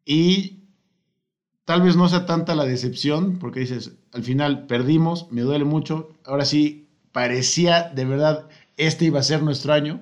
y 0.06 0.61
tal 1.72 1.82
vez 1.84 1.96
no 1.96 2.10
sea 2.10 2.26
tanta 2.26 2.54
la 2.54 2.66
decepción, 2.66 3.38
porque 3.40 3.62
dices, 3.62 3.94
al 4.12 4.24
final 4.24 4.66
perdimos, 4.68 5.32
me 5.32 5.40
duele 5.40 5.64
mucho, 5.64 6.10
ahora 6.26 6.44
sí 6.44 6.90
parecía 7.14 7.84
de 7.96 8.04
verdad, 8.04 8.50
este 8.76 9.06
iba 9.06 9.22
a 9.22 9.24
ser 9.24 9.42
nuestro 9.42 9.72
año, 9.72 10.02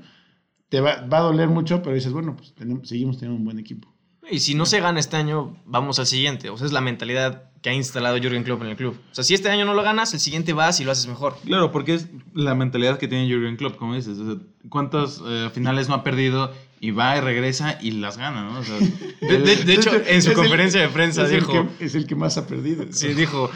te 0.69 0.81
va, 0.81 1.01
va 1.05 1.19
a 1.19 1.21
doler 1.21 1.47
mucho, 1.47 1.83
pero 1.83 1.93
dices, 1.93 2.11
bueno, 2.11 2.35
pues 2.35 2.55
tenemos- 2.55 2.89
seguimos 2.89 3.17
teniendo 3.19 3.37
un 3.37 3.45
buen 3.45 3.59
equipo. 3.59 3.87
Y 4.31 4.39
si 4.39 4.55
no 4.55 4.65
se 4.65 4.79
gana 4.79 4.99
este 4.99 5.15
año, 5.17 5.57
vamos 5.65 5.99
al 5.99 6.07
siguiente. 6.07 6.49
O 6.49 6.57
sea, 6.57 6.65
es 6.65 6.73
la 6.73 6.81
mentalidad 6.81 7.51
que 7.61 7.69
ha 7.69 7.73
instalado 7.73 8.17
Jürgen 8.17 8.43
Klopp 8.43 8.61
en 8.63 8.69
el 8.69 8.75
club. 8.75 8.95
O 9.11 9.15
sea, 9.15 9.23
si 9.23 9.35
este 9.35 9.49
año 9.49 9.65
no 9.65 9.75
lo 9.75 9.83
ganas, 9.83 10.11
el 10.15 10.19
siguiente 10.19 10.53
vas 10.53 10.79
y 10.79 10.85
lo 10.85 10.91
haces 10.91 11.05
mejor. 11.07 11.35
Claro, 11.45 11.71
porque 11.71 11.93
es 11.95 12.09
la 12.33 12.55
mentalidad 12.55 12.97
que 12.97 13.07
tiene 13.07 13.31
Jurgen 13.31 13.57
Klopp, 13.57 13.75
como 13.77 13.93
dices. 13.95 14.17
O 14.17 14.25
sea, 14.25 14.41
¿Cuántas 14.69 15.21
eh, 15.23 15.49
finales 15.53 15.87
no 15.87 15.93
ha 15.95 16.03
perdido 16.03 16.51
y 16.79 16.91
va 16.91 17.17
y 17.17 17.21
regresa 17.21 17.77
y 17.81 17.91
las 17.91 18.17
gana, 18.17 18.43
¿no? 18.43 18.59
O 18.59 18.63
sea, 18.63 18.77
De, 19.21 19.39
de- 19.39 19.55
de 19.63 19.73
hecho, 19.73 19.91
en 19.95 20.03
su 20.03 20.09
Es 20.11 20.25
el- 20.27 20.33
conferencia 20.33 20.81
de 20.81 20.87
prensa 20.89 21.25
es 21.25 21.31
el 21.31 21.39
dijo... 21.41 21.67
que- 21.77 21.85
es 21.85 21.95
el 21.95 22.05
que 22.07 22.15
más 22.15 22.37
ha 22.37 22.47
perdido. 22.47 22.85
Sí, 22.91 23.09
dijo, 23.13 23.49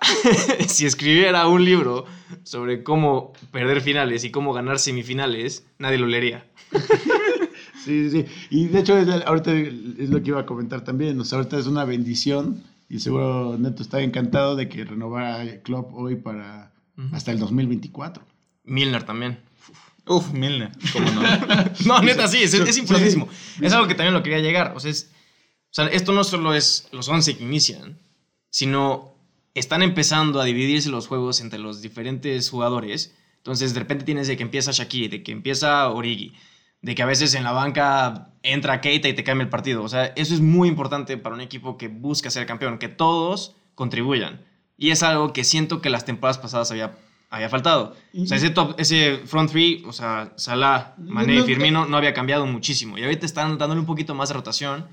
si 0.68 0.86
escribiera 0.86 1.46
un 1.48 1.64
libro 1.64 2.06
sobre 2.44 2.82
cómo 2.82 3.32
perder 3.50 3.80
finales 3.80 4.24
y 4.24 4.30
cómo 4.30 4.52
ganar 4.52 4.78
semifinales, 4.78 5.64
nadie 5.78 5.98
lo 5.98 6.06
leería. 6.06 6.46
Sí, 7.84 8.10
sí. 8.10 8.26
Y 8.50 8.66
de 8.66 8.80
hecho, 8.80 8.94
ahorita 9.26 9.52
es 9.54 10.10
lo 10.10 10.22
que 10.22 10.28
iba 10.28 10.40
a 10.40 10.44
comentar 10.46 10.82
también. 10.84 11.18
O 11.18 11.24
sea, 11.24 11.38
ahorita 11.38 11.58
es 11.58 11.66
una 11.66 11.86
bendición 11.86 12.62
y 12.90 12.98
seguro 13.00 13.56
Neto 13.58 13.82
está 13.82 14.02
encantado 14.02 14.54
de 14.54 14.68
que 14.68 14.84
renovara 14.84 15.62
Club 15.62 15.86
hoy 15.94 16.16
para 16.16 16.72
hasta 17.12 17.32
el 17.32 17.38
2024. 17.38 18.22
Milner 18.64 19.02
también. 19.04 19.38
Uf, 20.10 20.32
Milner, 20.32 20.72
cómo 20.92 21.08
no. 21.08 21.22
No, 21.86 22.02
neta, 22.02 22.26
sí, 22.26 22.42
es, 22.42 22.52
es. 22.52 22.76
Es 22.76 23.72
algo 23.72 23.86
que 23.86 23.94
también 23.94 24.12
lo 24.12 24.24
quería 24.24 24.40
llegar. 24.40 24.72
O 24.74 24.80
sea, 24.80 24.90
es, 24.90 25.08
O 25.70 25.72
sea, 25.72 25.86
esto 25.86 26.10
no 26.12 26.24
solo 26.24 26.52
es 26.52 26.88
los 26.90 27.08
11 27.08 27.36
que 27.36 27.44
inician, 27.44 27.96
sino 28.50 29.14
están 29.54 29.82
empezando 29.82 30.40
a 30.40 30.44
dividirse 30.44 30.88
los 30.88 31.06
juegos 31.06 31.40
entre 31.40 31.60
los 31.60 31.80
diferentes 31.80 32.50
jugadores. 32.50 33.14
Entonces, 33.36 33.72
de 33.72 33.78
repente 33.78 34.04
tienes 34.04 34.26
de 34.26 34.36
que 34.36 34.42
empieza 34.42 34.72
Shakiri, 34.72 35.06
de 35.06 35.22
que 35.22 35.30
empieza 35.30 35.88
Origi, 35.90 36.34
de 36.82 36.96
que 36.96 37.02
a 37.04 37.06
veces 37.06 37.34
en 37.34 37.44
la 37.44 37.52
banca 37.52 38.32
entra 38.42 38.80
Keita 38.80 39.08
y 39.08 39.14
te 39.14 39.22
cambia 39.22 39.44
el 39.44 39.48
partido. 39.48 39.84
O 39.84 39.88
sea, 39.88 40.06
eso 40.16 40.34
es 40.34 40.40
muy 40.40 40.68
importante 40.68 41.18
para 41.18 41.36
un 41.36 41.40
equipo 41.40 41.78
que 41.78 41.86
busca 41.86 42.30
ser 42.30 42.46
campeón, 42.46 42.78
que 42.78 42.88
todos 42.88 43.54
contribuyan. 43.76 44.44
Y 44.76 44.90
es 44.90 45.04
algo 45.04 45.32
que 45.32 45.44
siento 45.44 45.80
que 45.80 45.88
las 45.88 46.04
temporadas 46.04 46.38
pasadas 46.38 46.72
había, 46.72 46.98
había 47.30 47.48
faltado. 47.48 47.96
O 48.18 48.26
sea, 48.26 48.36
ese, 48.36 48.50
top, 48.50 48.74
ese 48.76 49.20
front 49.24 49.50
three, 49.50 49.82
o 49.86 49.92
sea, 49.92 50.32
Salah, 50.36 50.94
Mané 50.98 51.36
y 51.36 51.42
Firmino 51.42 51.86
no 51.86 51.96
había 51.96 52.12
cambiado 52.12 52.44
muchísimo. 52.44 52.98
Y 52.98 53.04
ahorita 53.04 53.24
están 53.24 53.56
dándole 53.56 53.80
un 53.80 53.86
poquito 53.86 54.14
más 54.14 54.28
de 54.28 54.34
rotación. 54.34 54.86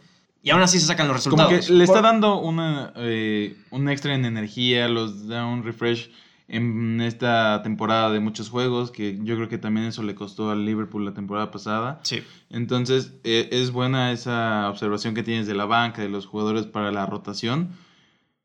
Y 0.44 0.52
aún 0.52 0.62
así 0.62 0.80
se 0.80 0.86
sacan 0.86 1.08
los 1.08 1.24
Como 1.28 1.38
resultados. 1.38 1.68
que 1.68 1.74
le 1.74 1.84
está 1.84 2.02
dando 2.02 2.40
una, 2.40 2.94
eh, 2.96 3.58
un 3.72 3.90
extra 3.90 4.14
en 4.14 4.24
energía, 4.24 4.88
los 4.88 5.28
da 5.28 5.46
un 5.46 5.64
refresh 5.64 6.12
en 6.48 7.02
esta 7.02 7.62
temporada 7.64 8.12
de 8.12 8.20
muchos 8.20 8.50
juegos, 8.50 8.92
que 8.92 9.20
yo 9.24 9.36
creo 9.36 9.50
que 9.50 9.58
también 9.58 9.88
eso 9.88 10.04
le 10.04 10.16
costó 10.16 10.52
al 10.52 10.64
Liverpool 10.66 11.04
la 11.04 11.14
temporada 11.14 11.52
pasada. 11.52 12.00
Sí. 12.04 12.24
Entonces, 12.50 13.14
eh, 13.24 13.50
es 13.52 13.72
buena 13.72 14.12
esa 14.14 14.70
observación 14.70 15.14
que 15.14 15.24
tienes 15.24 15.48
de 15.48 15.56
la 15.56 15.66
banca, 15.66 16.02
de 16.02 16.10
los 16.10 16.26
jugadores 16.26 16.66
para 16.66 16.92
la 16.92 17.06
rotación. 17.06 17.72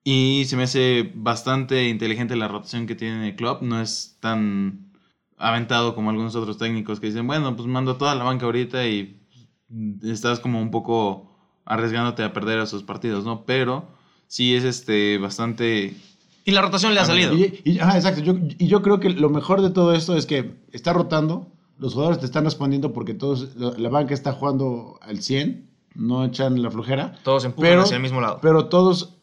Y 0.05 0.45
se 0.47 0.57
me 0.57 0.65
hace 0.65 1.13
bastante 1.15 1.89
inteligente 1.89 2.35
la 2.37 2.49
rotación 2.49 2.87
que 2.87 2.95
tiene 2.97 3.29
el 3.29 3.37
club. 3.37 3.59
No 3.63 3.81
es 3.81 4.17
tan 4.21 4.93
aventado 5.39 5.95
como 5.95 6.11
algunos 6.11 6.35
otros 6.35 6.59
técnicos 6.59 6.99
que 7.01 7.07
dicen, 7.07 7.27
bueno, 7.27 7.55
pues 7.57 7.69
mando 7.69 7.97
toda 7.97 8.15
la 8.15 8.25
banca 8.25 8.47
ahorita 8.47 8.87
y 8.87 9.21
estás 10.03 10.41
como 10.41 10.61
un 10.61 10.71
poco 10.71 11.31
arriesgándote 11.65 12.23
a 12.25 12.33
perder 12.33 12.59
esos 12.59 12.83
partidos, 12.83 13.25
¿no? 13.25 13.45
Pero 13.45 13.87
sí 14.27 14.55
es 14.55 14.65
este 14.65 15.19
bastante... 15.19 15.97
Y 16.45 16.51
la 16.51 16.63
rotación 16.63 16.93
le 16.95 17.01
ha 17.01 17.05
salido. 17.05 17.35
Y, 17.35 17.61
y- 17.65 17.79
ajá, 17.79 17.97
exacto. 17.97 18.21
Yo, 18.23 18.35
y 18.59 18.67
yo 18.67 18.83
creo 18.83 18.99
que 18.99 19.11
lo 19.11 19.31
mejor 19.31 19.63
de 19.63 19.71
todo 19.71 19.95
esto 19.95 20.17
es 20.17 20.27
que 20.27 20.57
está 20.73 20.93
rotando, 20.93 21.47
los 21.79 21.95
jugadores 21.95 22.19
te 22.19 22.27
están 22.27 22.45
respondiendo 22.45 22.93
porque 22.93 23.15
todos, 23.15 23.55
la, 23.55 23.71
la 23.79 23.89
banca 23.89 24.15
está 24.15 24.33
jugando 24.33 24.99
al 25.03 25.23
100, 25.23 25.71
no 25.95 26.25
echan 26.25 26.61
la 26.61 26.71
flojera, 26.73 27.15
Todos 27.23 27.45
empujan 27.45 27.71
Pero- 27.71 27.83
hacia 27.83 27.97
el 27.97 28.03
mismo 28.03 28.21
lado. 28.21 28.41
pero 28.43 28.67
todos 28.67 29.19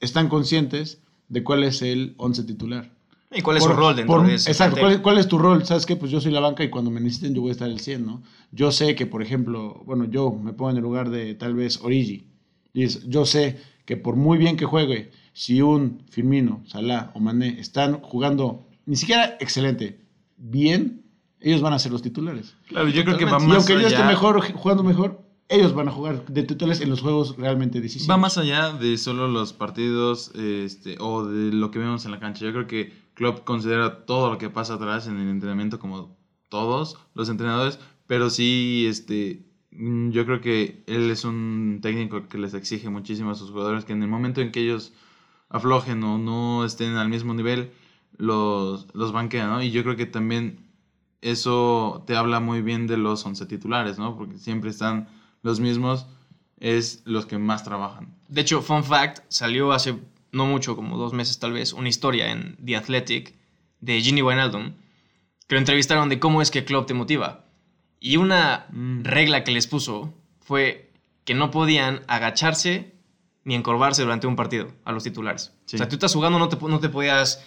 están 0.00 0.28
conscientes 0.28 1.02
de 1.28 1.42
cuál 1.44 1.62
es 1.64 1.82
el 1.82 2.14
11 2.16 2.42
titular. 2.44 2.90
¿Y 3.32 3.42
cuál 3.42 3.58
es 3.58 3.62
Por- 3.62 3.72
su 3.72 3.78
rol 3.78 3.94
dentro 3.96 4.16
por- 4.16 4.26
de 4.26 4.34
ese 4.34 4.50
Exacto? 4.50 4.80
¿cuál 4.80 4.92
es, 4.92 4.98
cuál 4.98 5.18
es 5.18 5.28
tu 5.28 5.38
rol? 5.38 5.64
¿Sabes 5.64 5.86
qué? 5.86 5.94
Pues 5.94 6.10
yo 6.10 6.20
soy 6.20 6.32
la 6.32 6.40
banca 6.40 6.64
y 6.64 6.70
cuando 6.70 6.90
me 6.90 7.00
necesiten 7.00 7.32
yo 7.34 7.42
voy 7.42 7.50
a 7.50 7.52
estar 7.52 7.68
al 7.70 7.78
100, 7.78 8.04
¿no? 8.04 8.22
Yo 8.50 8.72
sé 8.72 8.96
que, 8.96 9.06
por 9.06 9.22
ejemplo, 9.22 9.82
bueno, 9.86 10.04
yo 10.06 10.32
me 10.32 10.52
pongo 10.52 10.70
en 10.72 10.76
el 10.78 10.82
lugar 10.82 11.10
de 11.10 11.34
tal 11.36 11.54
vez 11.54 11.80
Origi. 11.80 12.26
Y 12.72 12.86
yo 13.08 13.24
sé 13.26 13.58
que 13.84 13.96
por 13.96 14.16
muy 14.16 14.36
bien 14.38 14.56
que 14.56 14.64
juegue, 14.64 15.12
si 15.32 15.62
un 15.62 16.02
Firmino, 16.10 16.62
Salah 16.66 17.12
o 17.14 17.20
Mané 17.20 17.60
están 17.60 18.00
jugando 18.00 18.66
ni 18.86 18.96
siquiera 18.96 19.36
excelente, 19.38 20.00
bien, 20.36 21.02
ellos 21.40 21.60
van 21.60 21.72
a 21.72 21.78
ser 21.78 21.92
los 21.92 22.02
titulares. 22.02 22.56
Claro, 22.66 22.88
yo 22.88 23.04
creo 23.04 23.16
que 23.16 23.24
va 23.26 23.38
más 23.38 23.48
y 23.48 23.52
aunque 23.52 23.72
yo 23.74 23.80
esté 23.88 23.96
allá- 23.96 24.06
mejor, 24.08 24.40
jugando 24.54 24.82
mejor, 24.82 25.22
ellos 25.50 25.74
van 25.74 25.88
a 25.88 25.90
jugar 25.90 26.24
de 26.26 26.44
titulares 26.44 26.80
en 26.80 26.88
los 26.90 27.00
juegos 27.00 27.36
realmente 27.36 27.80
decisivos. 27.80 28.08
Va 28.08 28.16
más 28.16 28.38
allá 28.38 28.72
de 28.72 28.96
solo 28.96 29.26
los 29.26 29.52
partidos 29.52 30.32
este, 30.36 30.96
o 31.00 31.26
de 31.26 31.52
lo 31.52 31.72
que 31.72 31.80
vemos 31.80 32.04
en 32.04 32.12
la 32.12 32.20
cancha. 32.20 32.44
Yo 32.44 32.52
creo 32.52 32.68
que 32.68 32.92
Klopp 33.14 33.42
considera 33.42 34.06
todo 34.06 34.30
lo 34.30 34.38
que 34.38 34.48
pasa 34.48 34.74
atrás 34.74 35.08
en 35.08 35.18
el 35.18 35.28
entrenamiento 35.28 35.80
como 35.80 36.16
todos 36.48 36.98
los 37.14 37.28
entrenadores, 37.28 37.80
pero 38.06 38.30
sí, 38.30 38.86
este, 38.88 39.44
mm, 39.72 40.10
yo 40.10 40.24
creo 40.24 40.40
que 40.40 40.84
él 40.86 41.10
es 41.10 41.24
un 41.24 41.80
técnico 41.82 42.28
que 42.28 42.38
les 42.38 42.54
exige 42.54 42.88
muchísimo 42.88 43.32
a 43.32 43.34
sus 43.34 43.50
jugadores 43.50 43.84
que 43.84 43.92
en 43.92 44.04
el 44.04 44.08
momento 44.08 44.40
en 44.40 44.52
que 44.52 44.60
ellos 44.60 44.92
aflojen 45.48 46.02
o 46.04 46.16
no 46.16 46.64
estén 46.64 46.94
al 46.94 47.08
mismo 47.08 47.34
nivel, 47.34 47.72
los, 48.16 48.86
los 48.94 49.10
banquea, 49.10 49.48
¿no? 49.48 49.62
Y 49.62 49.72
yo 49.72 49.82
creo 49.82 49.96
que 49.96 50.06
también 50.06 50.70
eso 51.22 52.04
te 52.06 52.16
habla 52.16 52.38
muy 52.38 52.62
bien 52.62 52.86
de 52.86 52.96
los 52.96 53.26
11 53.26 53.46
titulares, 53.46 53.98
¿no? 53.98 54.16
Porque 54.16 54.38
siempre 54.38 54.70
están 54.70 55.08
los 55.42 55.60
mismos, 55.60 56.06
es 56.58 57.02
los 57.04 57.26
que 57.26 57.38
más 57.38 57.64
trabajan. 57.64 58.14
De 58.28 58.40
hecho, 58.42 58.62
fun 58.62 58.84
fact, 58.84 59.24
salió 59.28 59.72
hace 59.72 59.96
no 60.32 60.46
mucho, 60.46 60.76
como 60.76 60.96
dos 60.96 61.12
meses 61.12 61.38
tal 61.38 61.52
vez, 61.52 61.72
una 61.72 61.88
historia 61.88 62.30
en 62.30 62.56
The 62.64 62.76
Athletic 62.76 63.34
de 63.80 64.00
Ginny 64.00 64.22
Wijnaldum, 64.22 64.74
que 65.48 65.54
lo 65.54 65.58
entrevistaron 65.58 66.08
de 66.08 66.20
cómo 66.20 66.42
es 66.42 66.50
que 66.50 66.64
Klopp 66.64 66.86
te 66.86 66.94
motiva. 66.94 67.46
Y 67.98 68.16
una 68.16 68.66
Mm. 68.70 69.02
regla 69.02 69.42
que 69.42 69.50
les 69.52 69.66
puso 69.66 70.14
fue 70.40 70.92
que 71.24 71.34
no 71.34 71.50
podían 71.50 72.02
agacharse 72.06 72.94
ni 73.44 73.54
encorvarse 73.54 74.02
durante 74.02 74.26
un 74.26 74.36
partido 74.36 74.68
a 74.84 74.92
los 74.92 75.02
titulares. 75.02 75.52
Sí. 75.66 75.76
O 75.76 75.78
sea, 75.78 75.88
tú 75.88 75.96
estás 75.96 76.14
jugando, 76.14 76.38
no 76.38 76.48
te, 76.48 76.56
no 76.56 76.78
te 76.78 76.88
podías 76.90 77.44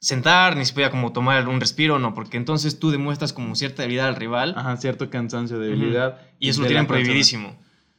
sentar, 0.00 0.56
ni 0.56 0.64
se 0.64 0.72
podía 0.72 0.90
como 0.90 1.12
tomar 1.12 1.46
un 1.46 1.60
respiro, 1.60 1.98
no, 1.98 2.14
porque 2.14 2.38
entonces 2.38 2.78
tú 2.78 2.90
demuestras 2.90 3.32
como 3.32 3.54
cierta 3.54 3.82
debilidad 3.82 4.08
al 4.08 4.16
rival 4.16 4.54
Ajá, 4.56 4.76
cierto 4.78 5.10
cansancio, 5.10 5.58
debilidad. 5.58 6.18
y 6.38 6.48
eso 6.48 6.62
lo 6.62 6.66
tienen 6.66 6.86
prohibidísimo. 6.86 7.50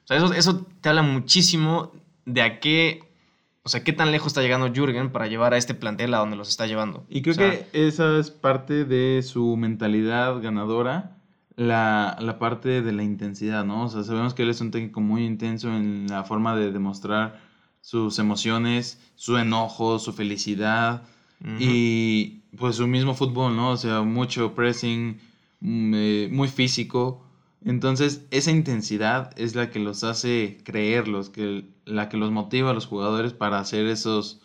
O 0.04 0.08
sea, 0.08 0.18
eso, 0.18 0.34
eso 0.34 0.66
te 0.82 0.90
habla 0.90 1.04
muchísimo 1.04 1.92
de 2.26 2.42
a 2.42 2.60
qué, 2.60 3.04
o 3.64 3.70
sea, 3.70 3.84
qué 3.84 3.94
tan 3.94 4.12
lejos 4.12 4.28
está 4.28 4.42
llegando 4.42 4.74
Jürgen 4.74 5.12
para 5.12 5.28
llevar 5.28 5.54
a 5.54 5.58
este 5.58 5.76
plantel 5.76 6.14
a 6.16 6.18
donde 6.18 6.36
los 6.36 6.50
está 6.50 6.66
llevando. 6.66 7.06
Y 7.08 7.22
creo 7.22 7.34
O 7.34 7.36
sea, 7.38 7.52
que 7.52 7.88
esa 7.88 8.18
es 8.18 8.32
parte 8.32 8.84
de 8.84 9.22
su 9.24 9.56
mentalidad 9.56 10.42
ganadora, 10.42 11.18
la, 11.56 12.18
la 12.20 12.40
parte 12.40 12.82
de 12.82 12.92
la 12.94 13.04
intensidad, 13.04 13.64
¿no? 13.64 13.84
O 13.86 13.90
sea, 13.90 14.04
sabemos 14.04 14.34
que 14.34 14.42
él 14.42 14.50
es 14.50 14.60
un 14.60 14.72
técnico 14.72 15.02
muy 15.02 15.24
intenso 15.24 15.70
en 15.70 16.08
la 16.10 16.24
forma 16.24 16.56
de 16.56 16.72
demostrar 16.72 17.40
sus 17.82 18.18
emociones, 18.18 19.00
su 19.16 19.38
enojo, 19.38 20.00
su 20.00 20.14
felicidad 20.14 21.04
y 21.60 22.42
pues 22.58 22.76
su 22.78 22.88
mismo 22.88 23.14
fútbol, 23.16 23.56
¿no? 23.56 23.72
O 23.72 23.78
sea, 23.78 24.02
mucho 24.02 24.54
pressing, 24.54 25.20
mm, 25.62 25.94
eh, 25.96 26.30
muy 26.32 26.48
físico. 26.48 27.24
Entonces, 27.64 28.26
esa 28.32 28.52
intensidad 28.52 29.32
es 29.38 29.56
la 29.56 29.70
que 29.70 29.80
los 29.80 30.04
hace 30.04 30.58
creer, 30.64 31.08
los 31.08 31.30
que, 31.30 31.66
la 31.86 32.10
que 32.10 32.18
los 32.18 32.32
motiva 32.32 32.72
a 32.72 32.74
los 32.74 32.88
jugadores 32.88 33.34
para 33.34 33.60
hacer 33.60 33.86
esos 33.86 34.42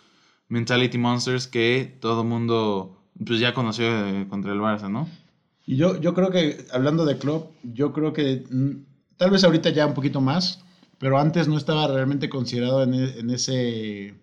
mentality 0.48 0.98
monsters 0.98 1.46
que 1.46 1.96
todo 2.00 2.24
mundo 2.24 2.98
pues, 3.24 3.40
ya 3.40 3.54
conoció 3.54 3.86
eh, 3.86 4.26
contra 4.28 4.52
el 4.52 4.60
Barça, 4.60 4.90
¿no? 4.90 5.08
Y 5.66 5.76
yo, 5.76 6.00
yo 6.00 6.14
creo 6.14 6.30
que, 6.30 6.66
hablando 6.72 7.04
de 7.04 7.18
Klopp, 7.18 7.50
yo 7.62 7.92
creo 7.92 8.12
que 8.12 8.44
mm, 8.50 8.70
tal 9.16 9.30
vez 9.30 9.42
ahorita 9.44 9.70
ya 9.70 9.86
un 9.86 9.94
poquito 9.94 10.20
más, 10.20 10.60
pero 10.98 11.18
antes 11.18 11.48
no 11.48 11.56
estaba 11.56 11.88
realmente 11.88 12.28
considerado 12.28 12.82
en, 12.82 12.94
e- 12.94 13.18
en 13.18 13.30
ese 13.30 14.14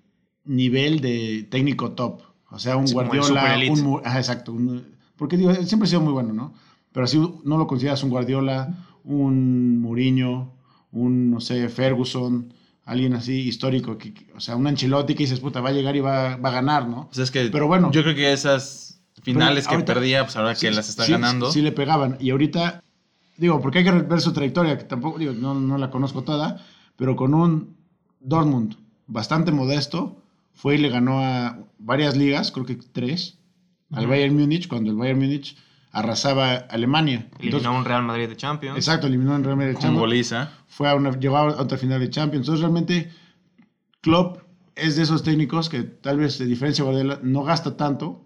nivel 0.45 1.01
de 1.01 1.47
técnico 1.49 1.91
top. 1.93 2.21
O 2.53 2.59
sea, 2.59 2.77
un 2.77 2.87
Sí, 2.87 2.93
Guardiola, 2.93 3.57
un... 3.69 4.01
Ajá, 4.05 4.19
exacto. 4.19 4.53
un- 4.53 4.85
porque 5.17 5.37
digo, 5.37 5.53
siempre 5.55 5.85
ha 5.87 5.89
sido 5.89 6.01
muy 6.01 6.13
bueno, 6.13 6.33
¿no? 6.33 6.53
Pero 6.91 7.05
así 7.05 7.17
no 7.43 7.57
lo 7.57 7.65
consideras 7.67 8.03
un 8.03 8.11
Guardiola, 8.11 8.73
un 9.03 9.79
Mourinho, 9.81 10.53
un, 10.91 11.31
no 11.31 11.39
sé, 11.41 11.67
Ferguson, 11.69 12.53
alguien 12.85 13.13
así 13.15 13.33
histórico, 13.41 13.97
que, 13.97 14.13
que- 14.13 14.31
o 14.33 14.39
sea, 14.39 14.55
un 14.55 14.67
Ancelotti 14.67 15.15
que 15.15 15.23
dices, 15.23 15.39
puta, 15.39 15.61
va 15.61 15.69
a 15.69 15.73
llegar 15.73 15.95
y 15.95 15.99
va, 16.01 16.35
va 16.37 16.49
a 16.49 16.53
ganar, 16.53 16.87
¿no? 16.87 17.07
Pues 17.07 17.17
es 17.19 17.31
que 17.31 17.45
Pero 17.49 17.67
bueno. 17.67 17.91
yo 17.91 18.03
creo 18.03 18.13
que 18.15 18.31
esas 18.31 19.01
finales 19.23 19.67
que 19.67 19.79
perdía, 19.79 20.23
pues 20.23 20.35
ahora 20.35 20.53
que 20.53 20.59
Sí, 20.59 20.69
las 20.69 20.89
está 20.89 21.05
sí, 21.05 21.11
ganando. 21.13 21.51
Sí, 21.51 21.61
le 21.61 21.71
pegaban. 21.71 22.17
Y 22.19 22.29
ahorita, 22.29 22.83
digo, 23.37 23.59
porque 23.61 23.79
hay 23.79 23.85
que 23.85 23.91
ver 23.91 24.21
su 24.21 24.31
trayectoria, 24.33 24.77
que 24.77 24.83
tampoco, 24.83 25.17
digo, 25.17 25.33
no, 25.33 25.55
no 25.55 25.77
la 25.79 25.89
conozco 25.89 26.23
toda, 26.23 26.61
pero 26.95 27.15
con 27.15 27.33
un 27.33 27.75
Dortmund 28.19 28.75
bastante 29.07 29.51
modesto, 29.51 30.22
fue 30.53 30.75
y 30.75 30.77
le 30.77 30.89
ganó 30.89 31.19
a 31.19 31.57
varias 31.77 32.15
ligas, 32.15 32.51
creo 32.51 32.65
que 32.65 32.75
tres, 32.75 33.39
al. 33.91 34.07
Bayern 34.07 34.35
Múnich, 34.35 34.67
cuando 34.67 34.91
el 34.91 34.97
Bayern 34.97 35.19
Múnich 35.19 35.57
arrasaba 35.91 36.51
a 36.51 36.57
Alemania. 36.69 37.27
Eliminó 37.39 37.57
Entonces, 37.57 37.67
a 37.67 37.71
un 37.71 37.85
Real 37.85 38.03
Madrid 38.03 38.27
de 38.27 38.35
Champions. 38.35 38.77
exacto, 38.77 39.07
eliminó 39.07 39.35
en 39.35 39.43
Real 39.43 39.57
Madrid 39.57 39.73
con 39.73 39.81
Champions. 39.81 39.99
goliza. 39.99 40.51
Fue 40.67 40.89
a 40.89 40.95
una, 40.95 41.11
llegó 41.17 41.37
a 41.37 41.61
otra 41.61 41.77
final 41.77 41.99
de 41.99 42.09
Champions. 42.09 42.47
Entonces, 42.47 42.61
realmente, 42.61 43.11
Klopp 44.01 44.39
es 44.75 44.95
de 44.95 45.03
esos 45.03 45.23
técnicos 45.23 45.69
que 45.69 45.83
tal 45.83 46.17
vez, 46.17 46.39
de 46.39 46.45
diferencia 46.45 46.83
de 46.83 46.91
Guardiola, 46.91 47.19
no 47.21 47.43
gasta 47.43 47.77
tanto. 47.77 48.25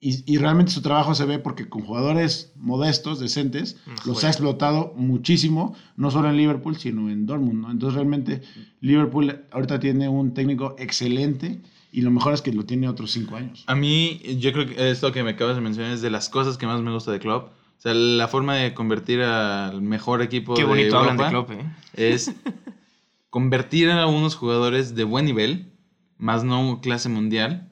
Y, 0.00 0.30
y 0.30 0.36
realmente 0.36 0.70
su 0.70 0.82
trabajo 0.82 1.14
se 1.14 1.24
ve 1.24 1.38
porque 1.38 1.68
con 1.68 1.82
jugadores 1.82 2.52
modestos, 2.56 3.20
decentes, 3.20 3.76
Mm, 3.86 4.08
los 4.08 4.24
ha 4.24 4.28
explotado 4.28 4.92
muchísimo, 4.96 5.74
no 5.96 6.10
solo 6.10 6.28
en 6.28 6.36
Liverpool, 6.36 6.76
sino 6.76 7.10
en 7.10 7.26
Dortmund. 7.26 7.62
¿no? 7.62 7.70
Entonces, 7.70 7.94
realmente, 7.94 8.42
Liverpool 8.80 9.44
ahorita 9.50 9.80
tiene 9.80 10.08
un 10.08 10.34
técnico 10.34 10.76
excelente 10.78 11.60
y 11.90 12.02
lo 12.02 12.10
mejor 12.10 12.34
es 12.34 12.42
que 12.42 12.52
lo 12.52 12.64
tiene 12.64 12.88
otros 12.88 13.12
cinco 13.12 13.36
años. 13.36 13.64
A 13.66 13.74
mí, 13.74 14.20
yo 14.38 14.52
creo 14.52 14.66
que 14.66 14.90
esto 14.90 15.12
que 15.12 15.22
me 15.22 15.30
acabas 15.30 15.56
de 15.56 15.62
mencionar 15.62 15.92
es 15.92 16.02
de 16.02 16.10
las 16.10 16.28
cosas 16.28 16.58
que 16.58 16.66
más 16.66 16.82
me 16.82 16.92
gusta 16.92 17.12
de 17.12 17.20
Klopp. 17.20 17.48
O 17.48 17.80
sea, 17.84 17.94
la 17.94 18.28
forma 18.28 18.56
de 18.56 18.74
convertir 18.74 19.22
al 19.22 19.80
mejor 19.80 20.22
equipo 20.22 20.54
Qué 20.54 20.62
de 20.62 20.68
bonito 20.68 20.98
hablan 20.98 21.16
de 21.16 21.24
Europa 21.24 21.54
Klopp, 21.54 21.66
¿eh? 21.66 21.76
es 21.94 22.34
convertir 23.30 23.90
a 23.90 24.06
unos 24.06 24.34
jugadores 24.34 24.94
de 24.94 25.04
buen 25.04 25.24
nivel, 25.24 25.72
más 26.18 26.44
no 26.44 26.80
clase 26.80 27.08
mundial, 27.08 27.70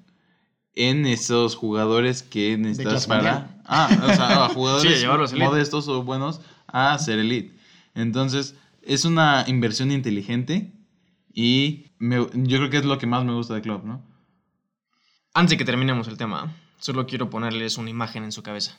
en 0.74 1.06
esos 1.06 1.54
jugadores 1.56 2.22
que 2.22 2.56
necesitas 2.56 3.06
para... 3.06 3.60
Ah, 3.64 3.88
o 4.02 4.06
sea, 4.14 4.44
a 4.44 4.48
jugadores 4.54 5.00
Sí, 5.30 5.36
modestos 5.38 5.88
o 5.88 6.02
buenos 6.02 6.40
a 6.66 6.98
ser 6.98 7.18
elite. 7.18 7.54
Entonces, 7.94 8.56
es 8.82 9.04
una 9.04 9.44
inversión 9.46 9.90
inteligente 9.92 10.72
Y 11.34 11.86
me- 11.98 12.26
yo 12.34 12.58
creo 12.58 12.70
que 12.70 12.78
es 12.78 12.84
lo 12.84 12.98
que 12.98 13.06
más 13.06 13.24
me 13.24 13.32
gusta 13.32 13.54
de 13.54 13.62
Klopp, 13.62 13.84
¿no? 13.84 14.02
Antes 15.34 15.50
de 15.50 15.56
que 15.58 15.64
terminemos 15.64 16.08
el 16.08 16.16
tema, 16.18 16.54
solo 16.78 17.06
quiero 17.06 17.30
ponerles 17.30 17.78
una 17.78 17.88
imagen 17.90 18.24
en 18.24 18.32
su 18.32 18.42
cabeza. 18.42 18.76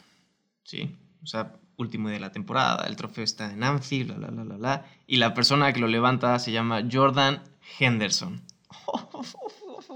¿Sí? 0.64 0.96
O 1.24 1.26
sea, 1.28 1.54
último 1.78 2.10
día 2.10 2.16
de 2.18 2.22
la 2.22 2.32
temporada, 2.32 2.86
el 2.88 2.96
trofeo 2.96 3.24
está 3.24 3.52
en 3.52 3.64
Anfield, 3.64 4.16
bla, 4.18 4.28
bla, 4.28 4.44
bla, 4.44 4.56
bla. 4.58 4.86
Y 5.08 5.18
la 5.18 5.34
persona 5.34 5.74
que 5.74 5.80
lo 5.80 5.88
levanta 5.88 6.38
se 6.40 6.52
llama 6.52 6.84
Jordan 6.92 7.42
Henderson. 7.80 8.42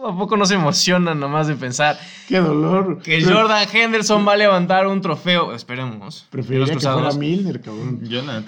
¿A 0.05 0.15
poco 0.15 0.37
no 0.37 0.45
se 0.45 0.55
emocionan 0.55 1.19
nomás 1.19 1.47
de 1.47 1.55
pensar 1.55 1.99
Qué 2.27 2.39
dolor. 2.39 3.01
que 3.01 3.23
Jordan 3.23 3.67
Henderson 3.71 4.27
va 4.27 4.33
a 4.33 4.37
levantar 4.37 4.87
un 4.87 5.01
trofeo? 5.01 5.53
Esperemos. 5.53 6.25
Preferiría 6.29 6.73
Los 6.73 6.83
que 6.83 6.89
fuera. 6.89 7.11
Milner, 7.13 7.61
cabrón. 7.61 8.01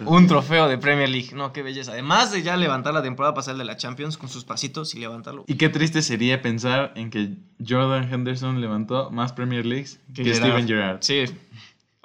Un 0.06 0.28
trofeo 0.28 0.68
de 0.68 0.78
Premier 0.78 1.10
League. 1.10 1.30
No, 1.34 1.52
qué 1.52 1.64
belleza. 1.64 1.94
Además 1.94 2.32
de 2.32 2.42
ya 2.42 2.56
levantar 2.58 2.94
la 2.94 3.02
temporada 3.02 3.34
pasada 3.34 3.58
de 3.58 3.66
la 3.66 3.78
Champions 3.78 4.18
con 4.18 4.30
sus 4.30 4.44
pasitos 4.44 4.94
y 4.96 5.00
levantarlo. 5.00 5.44
Y 5.48 5.56
qué 5.56 5.70
triste 5.70 6.02
sería 6.02 6.42
pensar 6.42 6.94
en 6.96 7.10
que 7.10 7.32
Jordan 7.68 8.12
Henderson 8.12 8.62
levantó 8.62 9.10
más 9.12 9.34
Premier 9.34 9.66
Leagues 9.66 10.00
que. 10.14 10.34
Steven 10.34 10.68
Gerrard. 10.68 11.00
Sí. 11.02 11.26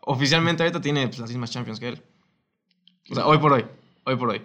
Oficialmente 0.07 0.63
ahorita 0.63 0.81
tiene 0.81 1.07
pues, 1.09 1.19
las 1.19 1.31
mismas 1.31 1.51
Champions 1.51 1.81
que 1.81 1.89
él. 1.89 2.03
O 3.11 3.15
sea, 3.15 3.27
hoy 3.27 3.39
por 3.39 3.53
hoy. 3.53 3.65
Hoy 4.05 4.17
por 4.17 4.31
hoy. 4.31 4.43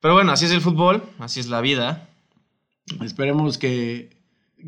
Pero 0.00 0.14
bueno, 0.14 0.32
así 0.32 0.44
es 0.44 0.52
el 0.52 0.60
fútbol, 0.60 1.02
así 1.18 1.40
es 1.40 1.48
la 1.48 1.60
vida. 1.60 2.08
Esperemos 3.02 3.58
que, 3.58 4.16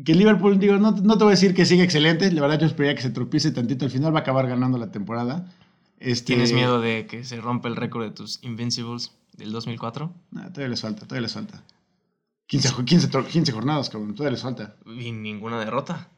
que 0.05 0.15
Liverpool, 0.15 0.59
digo, 0.59 0.77
no, 0.77 0.91
no 0.91 1.17
te 1.17 1.23
voy 1.23 1.31
a 1.31 1.35
decir 1.35 1.53
que 1.53 1.65
siga 1.65 1.83
excelente. 1.83 2.31
La 2.31 2.41
verdad, 2.41 2.59
yo 2.59 2.65
esperaría 2.67 2.95
que 2.95 3.01
se 3.01 3.09
tropiece 3.09 3.51
tantito. 3.51 3.85
Al 3.85 3.91
final 3.91 4.13
va 4.13 4.19
a 4.19 4.21
acabar 4.21 4.47
ganando 4.47 4.77
la 4.77 4.91
temporada. 4.91 5.51
Este, 5.99 6.27
¿Tienes 6.33 6.51
miedo 6.53 6.81
de 6.81 7.05
que 7.05 7.23
se 7.23 7.39
rompa 7.39 7.67
el 7.69 7.75
récord 7.75 8.03
de 8.03 8.11
tus 8.11 8.39
Invincibles 8.43 9.11
del 9.37 9.51
2004? 9.51 10.11
Nah, 10.31 10.47
todavía 10.49 10.69
les 10.69 10.81
falta, 10.81 11.01
todavía 11.05 11.21
les 11.21 11.33
falta. 11.33 11.63
15, 12.47 12.69
jo- 12.69 12.83
15, 12.85 13.07
tor- 13.09 13.27
15 13.27 13.51
jornadas, 13.51 13.89
cabrón, 13.89 14.13
todavía 14.15 14.31
les 14.33 14.41
falta. 14.41 14.75
Y 14.85 15.11
ninguna 15.11 15.59
derrota. 15.59 16.09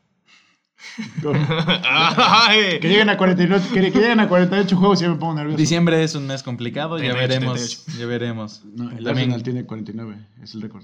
que 2.82 2.88
lleguen 2.90 3.10
a 3.10 3.18
49, 3.18 3.66
que, 3.74 3.92
que 3.92 4.00
lleguen 4.00 4.20
a 4.20 4.28
48 4.28 4.76
juegos 4.76 5.00
y 5.02 5.04
ya 5.04 5.10
me 5.10 5.16
pongo 5.18 5.36
nervioso. 5.36 5.58
Diciembre 5.58 6.04
es 6.04 6.16
un 6.16 6.28
mes 6.28 6.44
complicado, 6.44 6.98
ya 6.98 7.12
38, 7.14 7.28
veremos. 7.30 7.60
38. 7.86 8.00
Ya 8.00 8.06
veremos. 8.06 8.62
No, 8.66 8.84
el 8.90 9.04
También 9.04 9.32
Arsenal 9.32 9.44
tiene 9.44 9.66
49, 9.66 10.18
es 10.42 10.56
el 10.56 10.62
récord. 10.62 10.84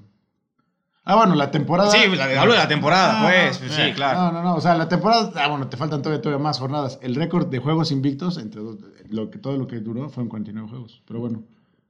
Ah, 1.06 1.16
bueno, 1.16 1.34
la 1.36 1.50
temporada. 1.50 1.90
Sí, 1.92 2.08
la- 2.16 2.40
hablo 2.42 2.54
de 2.54 2.60
la 2.60 2.68
temporada, 2.68 3.20
Ah, 3.22 3.24
pues. 3.26 3.54
no, 3.54 3.68
pues, 3.68 3.74
sí, 3.76 3.82
eh, 3.82 3.94
claro. 3.96 4.20
No, 4.20 4.32
no, 4.32 4.44
no. 4.44 4.56
O 4.56 4.62
sea, 4.62 4.76
la 4.76 4.88
temporada. 4.88 5.32
Ah, 5.36 5.48
bueno, 5.48 5.68
te 5.68 5.76
faltan 5.78 6.02
todavía, 6.02 6.22
todavía 6.22 6.44
más 6.44 6.60
jornadas. 6.60 7.00
El 7.02 7.16
récord 7.16 7.48
de 7.48 7.58
juegos 7.60 7.92
invictos, 7.92 8.38
entre 8.38 8.62
dos- 8.62 8.78
lo 9.10 9.32
que, 9.32 9.40
todo 9.40 9.58
lo 9.58 9.66
que 9.66 9.78
duró, 9.80 10.10
fueron 10.10 10.30
49 10.30 10.68
juegos. 10.70 11.02
Pero 11.08 11.20
bueno, 11.20 11.44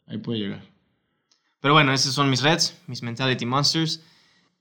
ahí 0.08 0.20
puede 0.20 0.40
llegar. 0.40 0.62
Pero 1.60 1.74
bueno, 1.74 1.92
esos 1.92 2.14
son 2.14 2.30
mis 2.30 2.42
Reds, 2.42 2.78
mis 2.88 3.04
Mentality 3.04 3.46
Monsters. 3.46 4.02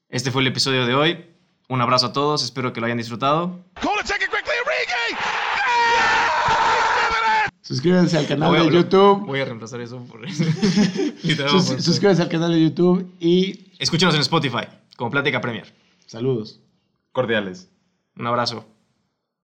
Este 0.08 0.32
fue 0.32 0.42
el 0.42 0.48
episodio 0.48 0.86
de 0.86 0.94
hoy. 0.94 1.24
Un 1.68 1.80
abrazo 1.80 2.06
a 2.06 2.12
todos, 2.12 2.42
espero 2.42 2.72
que 2.72 2.80
lo 2.80 2.86
hayan 2.86 2.98
disfrutado. 2.98 3.60
Call 3.74 3.92
it, 4.00 4.06
take 4.06 4.24
it 4.24 4.30
quickly, 4.30 4.54
Origi! 4.64 5.22
Suscríbanse 7.60 8.16
al 8.16 8.26
canal 8.26 8.48
Voy 8.48 8.58
a- 8.58 8.62
de 8.64 8.70
YouTube. 8.72 9.26
Voy 9.26 9.40
a 9.40 9.44
reemplazar 9.44 9.80
eso 9.82 10.02
por 10.04 10.20
Literal, 11.22 11.50
Sus- 11.50 11.84
suscríbanse 11.84 12.22
al 12.22 12.28
canal 12.30 12.50
de 12.52 12.62
YouTube 12.62 13.12
y 13.20 13.66
Escúchenos 13.78 14.14
en 14.14 14.20
Spotify, 14.22 14.66
como 14.96 15.10
Plática 15.10 15.40
Premier. 15.40 15.72
saludos. 16.06 16.60
cordiales. 17.12 17.70
Un 18.16 18.26
abrazo. 18.26 18.66